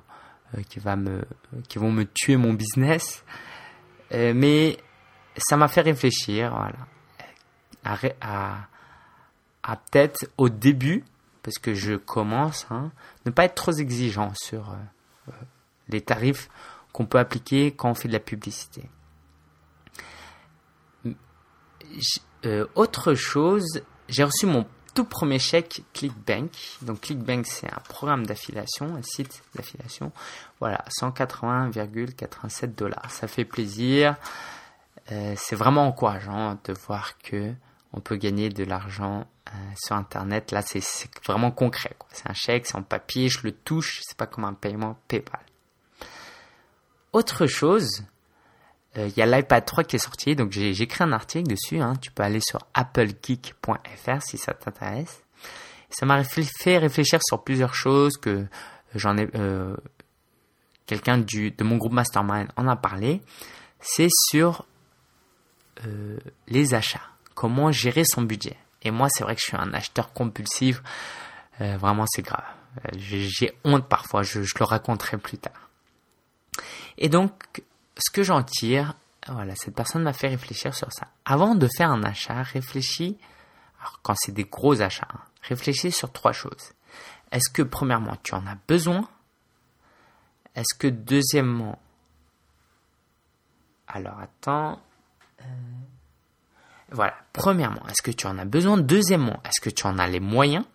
euh, 0.57 0.61
qui 0.67 0.79
me, 0.79 1.23
qui 1.69 1.77
vont 1.77 1.91
me 1.91 2.05
tuer 2.05 2.35
mon 2.35 2.53
business. 2.53 3.23
Euh, 4.11 4.33
mais 4.35 4.77
ça 5.37 5.55
m'a 5.55 5.67
fait 5.67 5.81
réfléchir, 5.81 6.49
voilà, 6.49 6.79
à, 8.21 8.57
à 9.61 9.75
peut-être 9.75 10.25
au 10.39 10.49
début, 10.49 11.03
parce 11.43 11.59
que 11.59 11.75
je 11.75 11.93
commence, 11.93 12.65
hein, 12.71 12.89
ne 13.27 13.31
pas 13.31 13.45
être 13.45 13.53
trop 13.53 13.73
exigeant 13.73 14.33
sur 14.35 14.71
euh, 14.71 15.31
les 15.89 16.01
tarifs 16.01 16.49
qu'on 16.91 17.05
peut 17.05 17.19
appliquer 17.19 17.71
quand 17.71 17.91
on 17.91 17.93
fait 17.93 18.07
de 18.07 18.13
la 18.13 18.19
publicité. 18.19 18.89
Euh, 22.45 22.65
autre 22.75 23.13
chose, 23.13 23.81
j'ai 24.09 24.23
reçu 24.23 24.45
mon 24.45 24.65
tout 24.93 25.05
premier 25.05 25.39
chèque 25.39 25.83
ClickBank. 25.93 26.51
Donc 26.81 27.01
ClickBank, 27.01 27.45
c'est 27.45 27.67
un 27.67 27.81
programme 27.87 28.25
d'affiliation, 28.25 28.95
un 28.95 29.03
site 29.03 29.43
d'affiliation. 29.55 30.11
Voilà, 30.59 30.83
180,87 31.01 32.75
dollars. 32.75 33.11
Ça 33.11 33.27
fait 33.27 33.45
plaisir. 33.45 34.15
c'est 35.07 35.55
vraiment 35.55 35.87
encourageant 35.87 36.57
de 36.63 36.73
voir 36.73 37.17
que 37.19 37.53
on 37.93 37.99
peut 37.99 38.15
gagner 38.15 38.49
de 38.49 38.63
l'argent 38.63 39.27
euh, 39.47 39.51
sur 39.75 39.95
Internet. 39.95 40.51
Là, 40.51 40.61
c'est 40.61 40.83
vraiment 41.25 41.51
concret. 41.51 41.95
C'est 42.11 42.29
un 42.29 42.33
chèque, 42.33 42.65
c'est 42.65 42.75
en 42.75 42.83
papier, 42.83 43.29
je 43.29 43.39
le 43.43 43.51
touche, 43.51 44.01
c'est 44.03 44.17
pas 44.17 44.27
comme 44.27 44.43
un 44.43 44.53
paiement 44.53 44.97
PayPal. 45.07 45.41
Autre 47.13 47.47
chose, 47.47 48.03
euh, 48.97 49.07
il 49.07 49.17
y 49.17 49.21
a 49.21 49.25
l'iPad 49.25 49.65
3 49.65 49.83
qui 49.83 49.95
est 49.95 49.99
sorti, 49.99 50.35
donc 50.35 50.51
j'ai 50.51 50.69
écrit 50.81 51.03
un 51.03 51.11
article 51.11 51.49
dessus. 51.49 51.79
Hein. 51.79 51.95
Tu 52.01 52.11
peux 52.11 52.23
aller 52.23 52.39
sur 52.41 52.59
applegeek.fr 52.73 54.21
si 54.21 54.37
ça 54.37 54.53
t'intéresse. 54.53 55.23
Ça 55.89 56.05
m'a 56.05 56.23
fait 56.23 56.77
réfléchir 56.77 57.19
sur 57.23 57.43
plusieurs 57.43 57.73
choses 57.73 58.17
que 58.17 58.45
j'en 58.95 59.17
ai. 59.17 59.27
Euh, 59.35 59.75
quelqu'un 60.85 61.17
de 61.17 61.63
mon 61.63 61.77
groupe 61.77 61.93
Mastermind 61.93 62.47
en 62.55 62.67
a 62.67 62.75
parlé. 62.75 63.21
C'est 63.79 64.09
sur 64.09 64.65
les 66.47 66.73
achats. 66.73 67.01
Comment 67.35 67.71
gérer 67.71 68.03
son 68.03 68.23
budget. 68.23 68.57
Et 68.81 68.91
moi, 68.91 69.09
c'est 69.09 69.23
vrai 69.23 69.35
que 69.35 69.41
je 69.41 69.47
suis 69.47 69.57
un 69.57 69.73
acheteur 69.73 70.13
compulsif. 70.13 70.81
Euh, 71.61 71.77
vraiment, 71.77 72.05
c'est 72.07 72.21
grave. 72.21 72.45
Euh, 72.85 72.89
j'ai 72.97 73.57
honte 73.63 73.87
parfois, 73.87 74.23
je, 74.23 74.39
le 74.39 74.63
raconterai 74.65 75.17
plus 75.17 75.37
tard. 75.37 75.69
Et 76.97 77.09
donc, 77.09 77.63
ce 78.01 78.11
que 78.11 78.23
j'en 78.23 78.43
tire, 78.43 78.95
voilà, 79.27 79.55
cette 79.55 79.75
personne 79.75 80.03
m'a 80.03 80.13
fait 80.13 80.29
réfléchir 80.29 80.73
sur 80.73 80.91
ça. 80.91 81.07
Avant 81.25 81.55
de 81.55 81.67
faire 81.77 81.91
un 81.91 82.03
achat, 82.03 82.43
réfléchis, 82.43 83.17
alors 83.79 83.99
quand 84.01 84.15
c'est 84.17 84.31
des 84.31 84.45
gros 84.45 84.81
achats, 84.81 85.07
hein, 85.13 85.21
réfléchis 85.41 85.91
sur 85.91 86.11
trois 86.11 86.33
choses. 86.33 86.71
Est-ce 87.31 87.49
que 87.49 87.61
premièrement, 87.61 88.15
tu 88.23 88.35
en 88.35 88.45
as 88.47 88.57
besoin? 88.67 89.07
Est-ce 90.55 90.77
que 90.77 90.87
deuxièmement, 90.87 91.79
alors 93.87 94.19
attends, 94.19 94.81
euh, 95.41 95.45
voilà. 96.89 97.15
Premièrement, 97.33 97.85
est-ce 97.87 98.01
que 98.01 98.11
tu 98.11 98.27
en 98.27 98.37
as 98.37 98.45
besoin? 98.45 98.77
Deuxièmement, 98.77 99.41
est-ce 99.43 99.61
que 99.61 99.69
tu 99.69 99.85
en 99.85 99.99
as 99.99 100.07
les 100.07 100.19
moyens? 100.19 100.65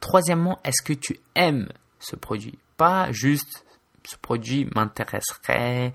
Troisièmement, 0.00 0.60
est-ce 0.64 0.82
que 0.82 0.92
tu 0.92 1.18
aimes 1.34 1.68
ce 1.98 2.16
produit? 2.16 2.58
Pas 2.76 3.10
juste 3.12 3.64
ce 4.04 4.16
produit 4.16 4.68
m'intéresserait, 4.74 5.92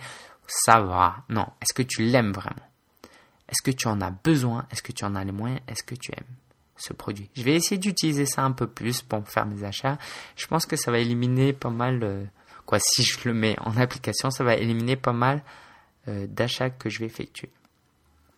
ça 0.48 0.82
va. 0.82 1.18
Non, 1.30 1.48
est-ce 1.62 1.74
que 1.74 1.84
tu 1.84 2.04
l'aimes 2.04 2.32
vraiment? 2.32 2.68
Est-ce 3.48 3.62
que 3.62 3.72
tu 3.72 3.88
en 3.88 4.02
as 4.02 4.12
besoin? 4.12 4.66
Est-ce 4.72 4.82
que 4.82 4.92
tu 4.92 5.06
en 5.06 5.16
as 5.16 5.24
les 5.24 5.32
moyens? 5.32 5.62
Est-ce 5.68 5.84
que 5.84 5.96
tu 5.96 6.12
aimes 6.12 6.36
ce 6.78 6.94
produit? 6.94 7.30
Je 7.36 7.44
vais 7.44 7.56
essayer 7.56 7.78
d'utiliser 7.78 8.26
ça 8.26 8.44
un 8.44 8.52
peu 8.52 8.68
plus 8.68 9.02
pour 9.02 9.28
faire 9.28 9.46
mes 9.46 9.64
achats. 9.64 9.98
Je 10.36 10.48
pense 10.48 10.66
que 10.66 10.76
ça 10.76 10.92
va 10.92 11.00
éliminer 11.00 11.54
pas 11.54 11.70
mal, 11.70 12.00
euh, 12.04 12.24
quoi, 12.66 12.80
si 12.80 13.04
je 13.04 13.20
le 13.26 13.34
mets 13.34 13.56
en 13.62 13.78
application, 13.78 14.32
ça 14.32 14.44
va 14.44 14.56
éliminer 14.56 14.96
pas 14.96 15.14
mal 15.14 15.44
euh, 16.08 16.26
d'achats 16.28 16.72
que 16.72 16.90
je 16.90 17.00
vais 17.00 17.06
effectuer. 17.06 17.52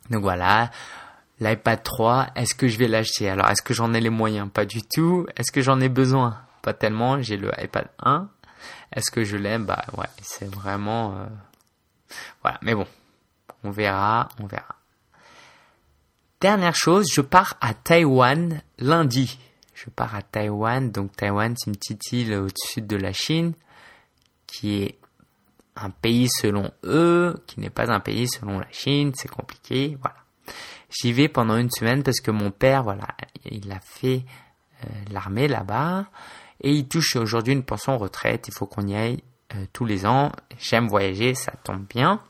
Donc 0.09 0.21
voilà, 0.21 0.71
l'iPad 1.39 1.81
3, 1.83 2.27
est-ce 2.35 2.55
que 2.55 2.67
je 2.67 2.77
vais 2.77 2.87
l'acheter? 2.87 3.29
Alors, 3.29 3.49
est-ce 3.49 3.61
que 3.61 3.73
j'en 3.73 3.93
ai 3.93 4.01
les 4.01 4.09
moyens? 4.09 4.49
Pas 4.49 4.65
du 4.65 4.81
tout. 4.83 5.25
Est-ce 5.35 5.51
que 5.51 5.61
j'en 5.61 5.79
ai 5.79 5.89
besoin? 5.89 6.37
Pas 6.61 6.73
tellement. 6.73 7.21
J'ai 7.21 7.37
le 7.37 7.51
iPad 7.61 7.87
1. 8.03 8.29
Est-ce 8.93 9.11
que 9.11 9.23
je 9.23 9.37
l'aime? 9.37 9.65
Bah 9.65 9.85
ouais, 9.97 10.07
c'est 10.21 10.49
vraiment... 10.53 11.17
Euh, 11.17 11.25
voilà, 12.41 12.59
mais 12.61 12.75
bon, 12.75 12.87
on 13.63 13.71
verra, 13.71 14.29
on 14.39 14.45
verra. 14.45 14.75
Dernière 16.39 16.75
chose, 16.75 17.07
je 17.11 17.21
pars 17.21 17.55
à 17.61 17.73
Taïwan 17.73 18.61
lundi. 18.77 19.39
Je 19.73 19.89
pars 19.89 20.15
à 20.15 20.21
Taïwan, 20.21 20.91
donc 20.91 21.15
Taïwan 21.15 21.55
c'est 21.57 21.69
une 21.69 21.77
petite 21.77 22.11
île 22.11 22.33
au-dessus 22.33 22.81
de 22.81 22.95
la 22.95 23.13
Chine 23.13 23.53
qui 24.47 24.83
est 24.83 24.97
un 25.75 25.89
pays 25.89 26.29
selon 26.29 26.71
eux, 26.83 27.43
qui 27.45 27.59
n'est 27.59 27.69
pas 27.69 27.91
un 27.91 27.99
pays 27.99 28.27
selon 28.27 28.59
la 28.59 28.71
Chine, 28.71 29.11
c'est 29.15 29.29
compliqué, 29.29 29.97
voilà. 30.01 30.17
J'y 30.89 31.11
vais 31.11 31.27
pendant 31.27 31.57
une 31.57 31.69
semaine 31.69 32.01
parce 32.01 32.21
que 32.21 32.31
mon 32.31 32.49
père, 32.49 32.83
voilà, 32.83 33.07
il 33.45 33.71
a 33.71 33.79
fait 33.79 34.23
l'armée 35.11 35.47
là-bas 35.47 36.05
et 36.61 36.71
il 36.71 36.87
touche 36.87 37.15
aujourd'hui 37.15 37.53
une 37.53 37.63
pension 37.63 37.97
retraite. 37.97 38.47
Il 38.47 38.53
faut 38.53 38.65
qu'on 38.65 38.87
y 38.87 38.95
aille 38.95 39.21
tous 39.73 39.85
les 39.85 40.05
ans. 40.05 40.31
J'aime 40.59 40.87
voyager, 40.87 41.33
ça 41.35 41.53
tombe 41.63 41.85
bien. 41.87 42.21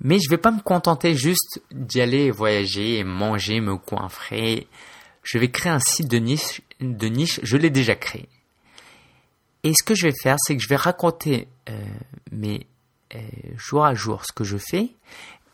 Mais 0.00 0.18
je 0.18 0.28
vais 0.28 0.38
pas 0.38 0.50
me 0.50 0.60
contenter 0.60 1.14
juste 1.14 1.62
d'y 1.70 2.00
aller 2.00 2.30
voyager 2.30 3.04
manger, 3.04 3.60
me 3.60 3.76
coinfrer. 3.76 4.66
Je 5.22 5.38
vais 5.38 5.50
créer 5.50 5.72
un 5.72 5.78
site 5.78 6.08
de 6.08 6.18
niche, 6.18 6.60
de 6.80 7.06
niche. 7.06 7.38
Je 7.42 7.56
l'ai 7.56 7.70
déjà 7.70 7.94
créé. 7.94 8.28
Et 9.62 9.72
ce 9.74 9.84
que 9.84 9.94
je 9.94 10.08
vais 10.08 10.14
faire, 10.20 10.36
c'est 10.40 10.56
que 10.56 10.62
je 10.62 10.68
vais 10.68 10.76
raconter 10.76 11.46
euh, 11.68 11.80
mes 12.32 12.66
euh, 13.14 13.20
jour 13.56 13.84
à 13.84 13.94
jour 13.94 14.24
ce 14.24 14.32
que 14.32 14.42
je 14.42 14.56
fais 14.56 14.90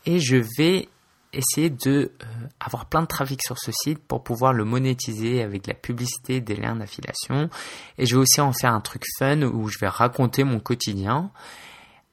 et 0.07 0.20
je 0.20 0.42
vais 0.57 0.88
essayer 1.33 1.71
de 1.71 2.12
euh, 2.23 2.27
avoir 2.61 2.87
plein 2.87 3.03
de 3.03 3.07
trafic 3.07 3.43
sur 3.43 3.59
ce 3.59 3.71
site 3.73 3.99
pour 3.99 4.25
pouvoir 4.25 4.53
le 4.53 4.64
monétiser 4.64 5.43
avec 5.43 5.67
la 5.67 5.75
publicité, 5.75 6.41
des 6.41 6.57
liens 6.57 6.77
d'affiliation. 6.77 7.51
Et 7.99 8.07
je 8.07 8.17
vais 8.17 8.23
aussi 8.23 8.41
en 8.41 8.53
faire 8.53 8.73
un 8.73 8.81
truc 8.81 9.05
fun 9.19 9.43
où 9.43 9.69
je 9.69 9.79
vais 9.79 9.88
raconter 9.88 10.45
mon 10.45 10.61
quotidien. 10.61 11.31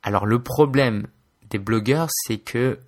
Alors 0.04 0.26
le 0.26 0.42
problème 0.42 1.08
des 1.50 1.60
blogueurs, 1.60 2.10
c'est 2.10 2.38
que 2.38 2.80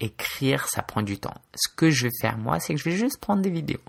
écrire, 0.00 0.66
ça 0.68 0.82
prend 0.82 1.02
du 1.02 1.18
temps. 1.18 1.34
Ce 1.54 1.68
que 1.74 1.90
je 1.90 2.04
vais 2.04 2.12
faire 2.20 2.38
moi, 2.38 2.60
c'est 2.60 2.74
que 2.74 2.80
je 2.80 2.84
vais 2.84 2.96
juste 2.96 3.18
prendre 3.20 3.42
des 3.42 3.50
vidéos. 3.50 3.80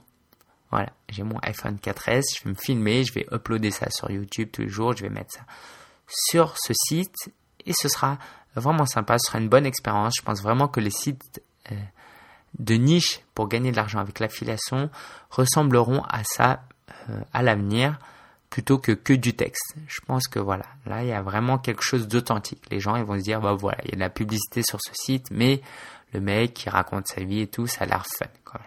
Voilà, 0.71 0.91
j'ai 1.09 1.23
mon 1.23 1.39
iPhone 1.41 1.77
4S, 1.77 2.23
je 2.37 2.43
vais 2.43 2.51
me 2.51 2.55
filmer, 2.55 3.03
je 3.03 3.13
vais 3.13 3.25
uploader 3.31 3.71
ça 3.71 3.89
sur 3.89 4.09
YouTube 4.11 4.49
tous 4.51 4.61
les 4.61 4.69
jours, 4.69 4.95
je 4.95 5.03
vais 5.03 5.09
mettre 5.09 5.33
ça 5.33 5.45
sur 6.07 6.55
ce 6.57 6.73
site 6.73 7.31
et 7.65 7.73
ce 7.73 7.87
sera 7.87 8.17
vraiment 8.55 8.85
sympa, 8.85 9.17
ce 9.19 9.27
sera 9.27 9.39
une 9.39 9.49
bonne 9.49 9.65
expérience. 9.65 10.13
Je 10.17 10.23
pense 10.23 10.41
vraiment 10.41 10.67
que 10.67 10.79
les 10.79 10.91
sites 10.91 11.41
euh, 11.71 11.75
de 12.57 12.75
niche 12.75 13.21
pour 13.35 13.47
gagner 13.47 13.71
de 13.71 13.75
l'argent 13.75 13.99
avec 13.99 14.19
l'affiliation 14.19 14.89
ressembleront 15.29 16.01
à 16.03 16.23
ça 16.23 16.63
euh, 17.09 17.19
à 17.33 17.43
l'avenir 17.43 17.99
plutôt 18.49 18.79
que 18.79 18.91
que 18.91 19.13
du 19.13 19.35
texte. 19.35 19.75
Je 19.87 19.99
pense 20.07 20.27
que 20.27 20.39
voilà, 20.39 20.65
là 20.85 21.03
il 21.03 21.09
y 21.09 21.13
a 21.13 21.21
vraiment 21.21 21.59
quelque 21.59 21.83
chose 21.83 22.07
d'authentique. 22.07 22.63
Les 22.71 22.79
gens 22.79 22.95
ils 22.95 23.03
vont 23.03 23.17
se 23.17 23.23
dire 23.23 23.41
bah 23.41 23.53
voilà, 23.53 23.77
il 23.83 23.91
y 23.91 23.93
a 23.93 23.95
de 23.95 23.99
la 23.99 24.09
publicité 24.09 24.63
sur 24.63 24.79
ce 24.81 24.91
site, 24.93 25.27
mais 25.31 25.61
le 26.13 26.19
mec 26.19 26.55
qui 26.55 26.69
raconte 26.69 27.07
sa 27.07 27.23
vie 27.23 27.41
et 27.41 27.47
tout, 27.47 27.67
ça 27.67 27.83
a 27.83 27.85
l'air 27.85 28.03
fun. 28.17 28.25
Quoi. 28.43 28.59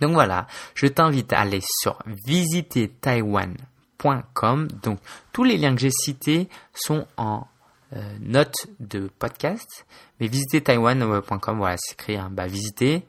Donc 0.00 0.12
voilà, 0.12 0.46
je 0.74 0.86
t'invite 0.86 1.32
à 1.32 1.40
aller 1.40 1.62
sur 1.80 1.98
visiter-taiwan.com. 2.26 4.68
Donc 4.82 4.98
tous 5.32 5.44
les 5.44 5.56
liens 5.56 5.74
que 5.74 5.80
j'ai 5.80 5.90
cités 5.90 6.50
sont 6.74 7.06
en 7.16 7.46
euh, 7.94 8.00
note 8.20 8.66
de 8.80 9.08
podcast. 9.18 9.86
Mais 10.18 10.26
visiter 10.26 10.62
taiwan.com, 10.62 11.58
voilà, 11.58 11.76
c'est 11.78 11.92
écrit, 11.94 12.16
hein, 12.16 12.28
bah, 12.30 12.46
visiter 12.46 13.06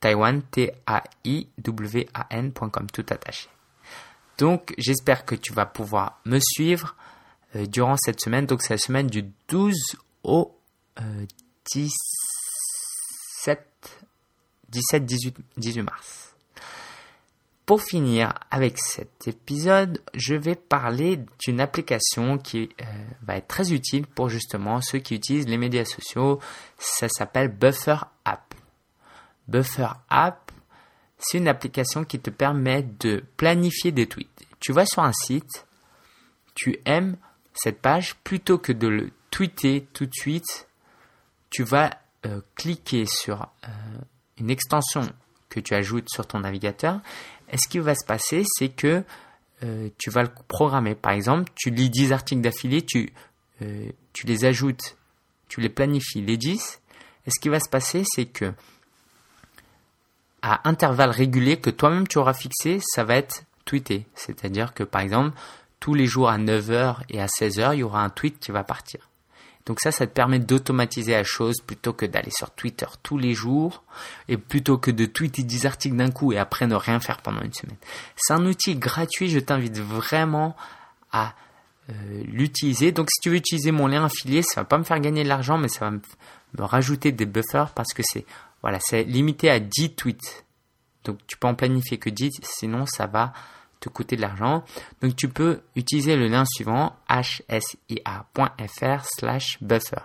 Taiwan, 0.00 0.42
tout 2.92 3.06
attaché. 3.10 3.48
Donc, 4.38 4.74
j'espère 4.78 5.24
que 5.24 5.34
tu 5.34 5.52
vas 5.52 5.66
pouvoir 5.66 6.20
me 6.24 6.38
suivre 6.40 6.94
euh, 7.56 7.66
durant 7.66 7.96
cette 7.96 8.20
semaine. 8.20 8.46
Donc, 8.46 8.62
c'est 8.62 8.74
la 8.74 8.78
semaine 8.78 9.08
du 9.08 9.24
12 9.48 9.74
au 10.22 10.54
17, 11.74 11.90
17, 14.68 15.04
18, 15.04 15.36
18 15.56 15.82
mars. 15.82 16.27
Pour 17.68 17.82
finir 17.82 18.32
avec 18.50 18.78
cet 18.78 19.28
épisode, 19.28 20.00
je 20.14 20.34
vais 20.34 20.54
parler 20.54 21.20
d'une 21.38 21.60
application 21.60 22.38
qui 22.38 22.70
euh, 22.80 22.84
va 23.20 23.36
être 23.36 23.46
très 23.46 23.74
utile 23.74 24.06
pour 24.06 24.30
justement 24.30 24.80
ceux 24.80 25.00
qui 25.00 25.16
utilisent 25.16 25.48
les 25.48 25.58
médias 25.58 25.84
sociaux. 25.84 26.40
Ça 26.78 27.10
s'appelle 27.10 27.48
Buffer 27.48 27.98
App. 28.24 28.54
Buffer 29.48 29.88
App, 30.08 30.50
c'est 31.18 31.36
une 31.36 31.46
application 31.46 32.04
qui 32.04 32.18
te 32.18 32.30
permet 32.30 32.84
de 33.00 33.22
planifier 33.36 33.92
des 33.92 34.06
tweets. 34.06 34.46
Tu 34.60 34.72
vas 34.72 34.86
sur 34.86 35.02
un 35.02 35.12
site, 35.12 35.66
tu 36.54 36.78
aimes 36.86 37.18
cette 37.52 37.82
page, 37.82 38.16
plutôt 38.24 38.56
que 38.56 38.72
de 38.72 38.88
le 38.88 39.10
tweeter 39.30 39.86
tout 39.92 40.06
de 40.06 40.14
suite, 40.14 40.68
tu 41.50 41.64
vas 41.64 41.90
euh, 42.24 42.40
cliquer 42.54 43.04
sur 43.04 43.42
euh, 43.42 43.68
une 44.38 44.48
extension 44.48 45.06
que 45.50 45.60
tu 45.60 45.74
ajoutes 45.74 46.08
sur 46.08 46.26
ton 46.26 46.40
navigateur 46.40 47.00
et 47.50 47.56
ce 47.56 47.68
qui 47.68 47.78
va 47.78 47.94
se 47.94 48.04
passer, 48.04 48.44
c'est 48.46 48.68
que 48.68 49.02
euh, 49.64 49.88
tu 49.98 50.10
vas 50.10 50.22
le 50.22 50.30
programmer. 50.48 50.94
Par 50.94 51.12
exemple, 51.12 51.50
tu 51.54 51.70
lis 51.70 51.90
10 51.90 52.12
articles 52.12 52.40
d'affilée, 52.40 52.82
tu, 52.82 53.12
euh, 53.62 53.88
tu 54.12 54.26
les 54.26 54.44
ajoutes, 54.44 54.96
tu 55.48 55.60
les 55.60 55.68
planifies, 55.68 56.22
les 56.22 56.36
10. 56.36 56.80
Et 57.26 57.30
ce 57.30 57.40
qui 57.40 57.48
va 57.48 57.60
se 57.60 57.68
passer, 57.68 58.04
c'est 58.06 58.26
que 58.26 58.52
à 60.40 60.68
intervalles 60.68 61.10
réguliers 61.10 61.58
que 61.58 61.70
toi-même 61.70 62.06
tu 62.06 62.18
auras 62.18 62.34
fixé, 62.34 62.78
ça 62.80 63.02
va 63.02 63.16
être 63.16 63.44
tweeté. 63.64 64.06
C'est-à-dire 64.14 64.72
que 64.72 64.84
par 64.84 65.00
exemple, 65.00 65.36
tous 65.80 65.94
les 65.94 66.06
jours 66.06 66.28
à 66.28 66.38
9h 66.38 66.98
et 67.08 67.20
à 67.20 67.26
16h, 67.26 67.74
il 67.74 67.80
y 67.80 67.82
aura 67.82 68.02
un 68.02 68.10
tweet 68.10 68.38
qui 68.38 68.52
va 68.52 68.62
partir. 68.62 69.07
Donc 69.66 69.80
ça, 69.80 69.92
ça 69.92 70.06
te 70.06 70.12
permet 70.12 70.38
d'automatiser 70.38 71.12
la 71.12 71.24
chose 71.24 71.56
plutôt 71.60 71.92
que 71.92 72.06
d'aller 72.06 72.30
sur 72.30 72.50
Twitter 72.50 72.86
tous 73.02 73.18
les 73.18 73.34
jours 73.34 73.82
et 74.28 74.36
plutôt 74.38 74.78
que 74.78 74.90
de 74.90 75.04
tweeter 75.04 75.42
10 75.42 75.66
articles 75.66 75.96
d'un 75.96 76.10
coup 76.10 76.32
et 76.32 76.38
après 76.38 76.66
ne 76.66 76.74
rien 76.74 77.00
faire 77.00 77.18
pendant 77.18 77.42
une 77.42 77.52
semaine. 77.52 77.76
C'est 78.16 78.32
un 78.32 78.46
outil 78.46 78.76
gratuit, 78.76 79.28
je 79.28 79.38
t'invite 79.38 79.78
vraiment 79.78 80.56
à 81.12 81.34
euh, 81.90 82.22
l'utiliser. 82.26 82.92
Donc 82.92 83.08
si 83.10 83.20
tu 83.20 83.30
veux 83.30 83.36
utiliser 83.36 83.70
mon 83.70 83.86
lien 83.86 84.04
affilié, 84.04 84.42
ça 84.42 84.62
va 84.62 84.64
pas 84.64 84.78
me 84.78 84.84
faire 84.84 85.00
gagner 85.00 85.22
de 85.22 85.28
l'argent, 85.28 85.58
mais 85.58 85.68
ça 85.68 85.80
va 85.80 85.90
me, 85.90 86.00
me 86.58 86.64
rajouter 86.64 87.12
des 87.12 87.26
buffers 87.26 87.72
parce 87.74 87.92
que 87.92 88.02
c'est 88.04 88.24
voilà, 88.62 88.78
c'est 88.80 89.04
limité 89.04 89.50
à 89.50 89.60
10 89.60 89.94
tweets. 89.94 90.44
Donc 91.04 91.18
tu 91.26 91.36
peux 91.36 91.46
en 91.46 91.54
planifier 91.54 91.98
que 91.98 92.10
10, 92.10 92.40
sinon 92.42 92.86
ça 92.86 93.06
va 93.06 93.32
te 93.80 93.88
coûter 93.88 94.16
de 94.16 94.22
l'argent. 94.22 94.64
Donc 95.00 95.16
tu 95.16 95.28
peux 95.28 95.60
utiliser 95.76 96.16
le 96.16 96.28
lien 96.28 96.44
suivant 96.46 96.96
hsia.fr 97.08 99.04
slash 99.16 99.58
buffer. 99.60 100.02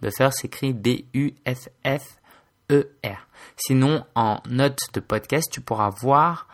Buffer 0.00 0.30
s'écrit 0.32 0.72
B-U-F-F-E-R. 0.72 2.08
Sinon, 3.56 4.04
en 4.14 4.40
note 4.48 4.80
de 4.94 5.00
podcast, 5.00 5.48
tu 5.50 5.60
pourras 5.60 5.90
voir 5.90 6.48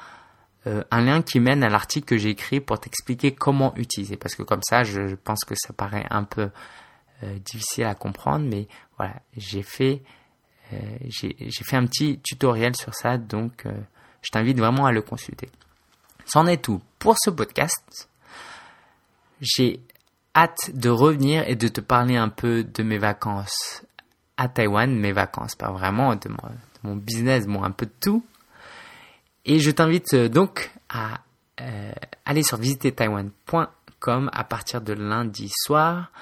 euh, 0.66 0.82
un 0.90 1.00
lien 1.02 1.22
qui 1.22 1.40
mène 1.40 1.62
à 1.62 1.68
l'article 1.68 2.06
que 2.06 2.18
j'ai 2.18 2.30
écrit 2.30 2.60
pour 2.60 2.78
t'expliquer 2.78 3.32
comment 3.32 3.74
utiliser. 3.76 4.16
Parce 4.16 4.34
que 4.34 4.42
comme 4.42 4.62
ça, 4.62 4.82
je, 4.84 5.14
pense 5.14 5.40
que 5.46 5.54
ça 5.56 5.72
paraît 5.72 6.06
un 6.10 6.24
peu 6.24 6.50
euh, 7.22 7.38
difficile 7.38 7.84
à 7.84 7.94
comprendre, 7.94 8.44
mais 8.44 8.68
voilà, 8.98 9.14
j'ai 9.36 9.62
fait, 9.62 10.02
euh, 10.72 10.76
j'ai 11.08 11.64
fait 11.64 11.76
un 11.76 11.86
petit 11.86 12.20
tutoriel 12.20 12.76
sur 12.76 12.94
ça, 12.94 13.16
donc 13.16 13.64
je 13.64 14.30
t'invite 14.30 14.58
vraiment 14.58 14.84
à 14.84 14.92
le 14.92 15.00
consulter. 15.00 15.48
C'en 16.28 16.46
est 16.46 16.62
tout 16.62 16.82
pour 16.98 17.16
ce 17.18 17.30
podcast. 17.30 18.10
J'ai 19.40 19.80
hâte 20.36 20.70
de 20.74 20.90
revenir 20.90 21.48
et 21.48 21.56
de 21.56 21.68
te 21.68 21.80
parler 21.80 22.16
un 22.16 22.28
peu 22.28 22.64
de 22.64 22.82
mes 22.82 22.98
vacances 22.98 23.82
à 24.36 24.48
Taïwan, 24.48 24.94
mes 24.94 25.12
vacances, 25.12 25.54
pas 25.54 25.72
vraiment 25.72 26.14
de 26.16 26.28
mon, 26.82 26.96
business, 26.96 27.46
bon, 27.46 27.64
un 27.64 27.70
peu 27.70 27.86
de 27.86 27.92
tout. 27.98 28.24
Et 29.46 29.58
je 29.58 29.70
t'invite 29.70 30.12
euh, 30.12 30.28
donc 30.28 30.70
à 30.90 31.20
euh, 31.62 31.92
aller 32.26 32.42
sur 32.42 32.58
visitertaiwan.com 32.58 34.30
à 34.30 34.44
partir 34.44 34.82
de 34.82 34.92
lundi 34.92 35.50
soir. 35.50 36.12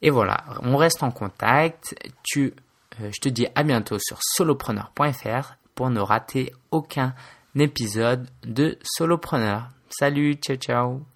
Et 0.00 0.08
voilà, 0.08 0.44
on 0.62 0.78
reste 0.78 1.02
en 1.02 1.10
contact. 1.10 1.94
Tu, 2.22 2.54
euh, 3.02 3.10
je 3.14 3.20
te 3.20 3.28
dis 3.28 3.46
à 3.54 3.62
bientôt 3.64 3.98
sur 3.98 4.18
solopreneur.fr 4.22 5.56
pour 5.74 5.90
ne 5.90 6.00
rater 6.00 6.54
aucun 6.70 7.14
épisode 7.60 8.28
de 8.46 8.78
Solopreneur. 8.82 9.68
Salut, 9.88 10.34
ciao 10.34 10.56
ciao 10.56 11.15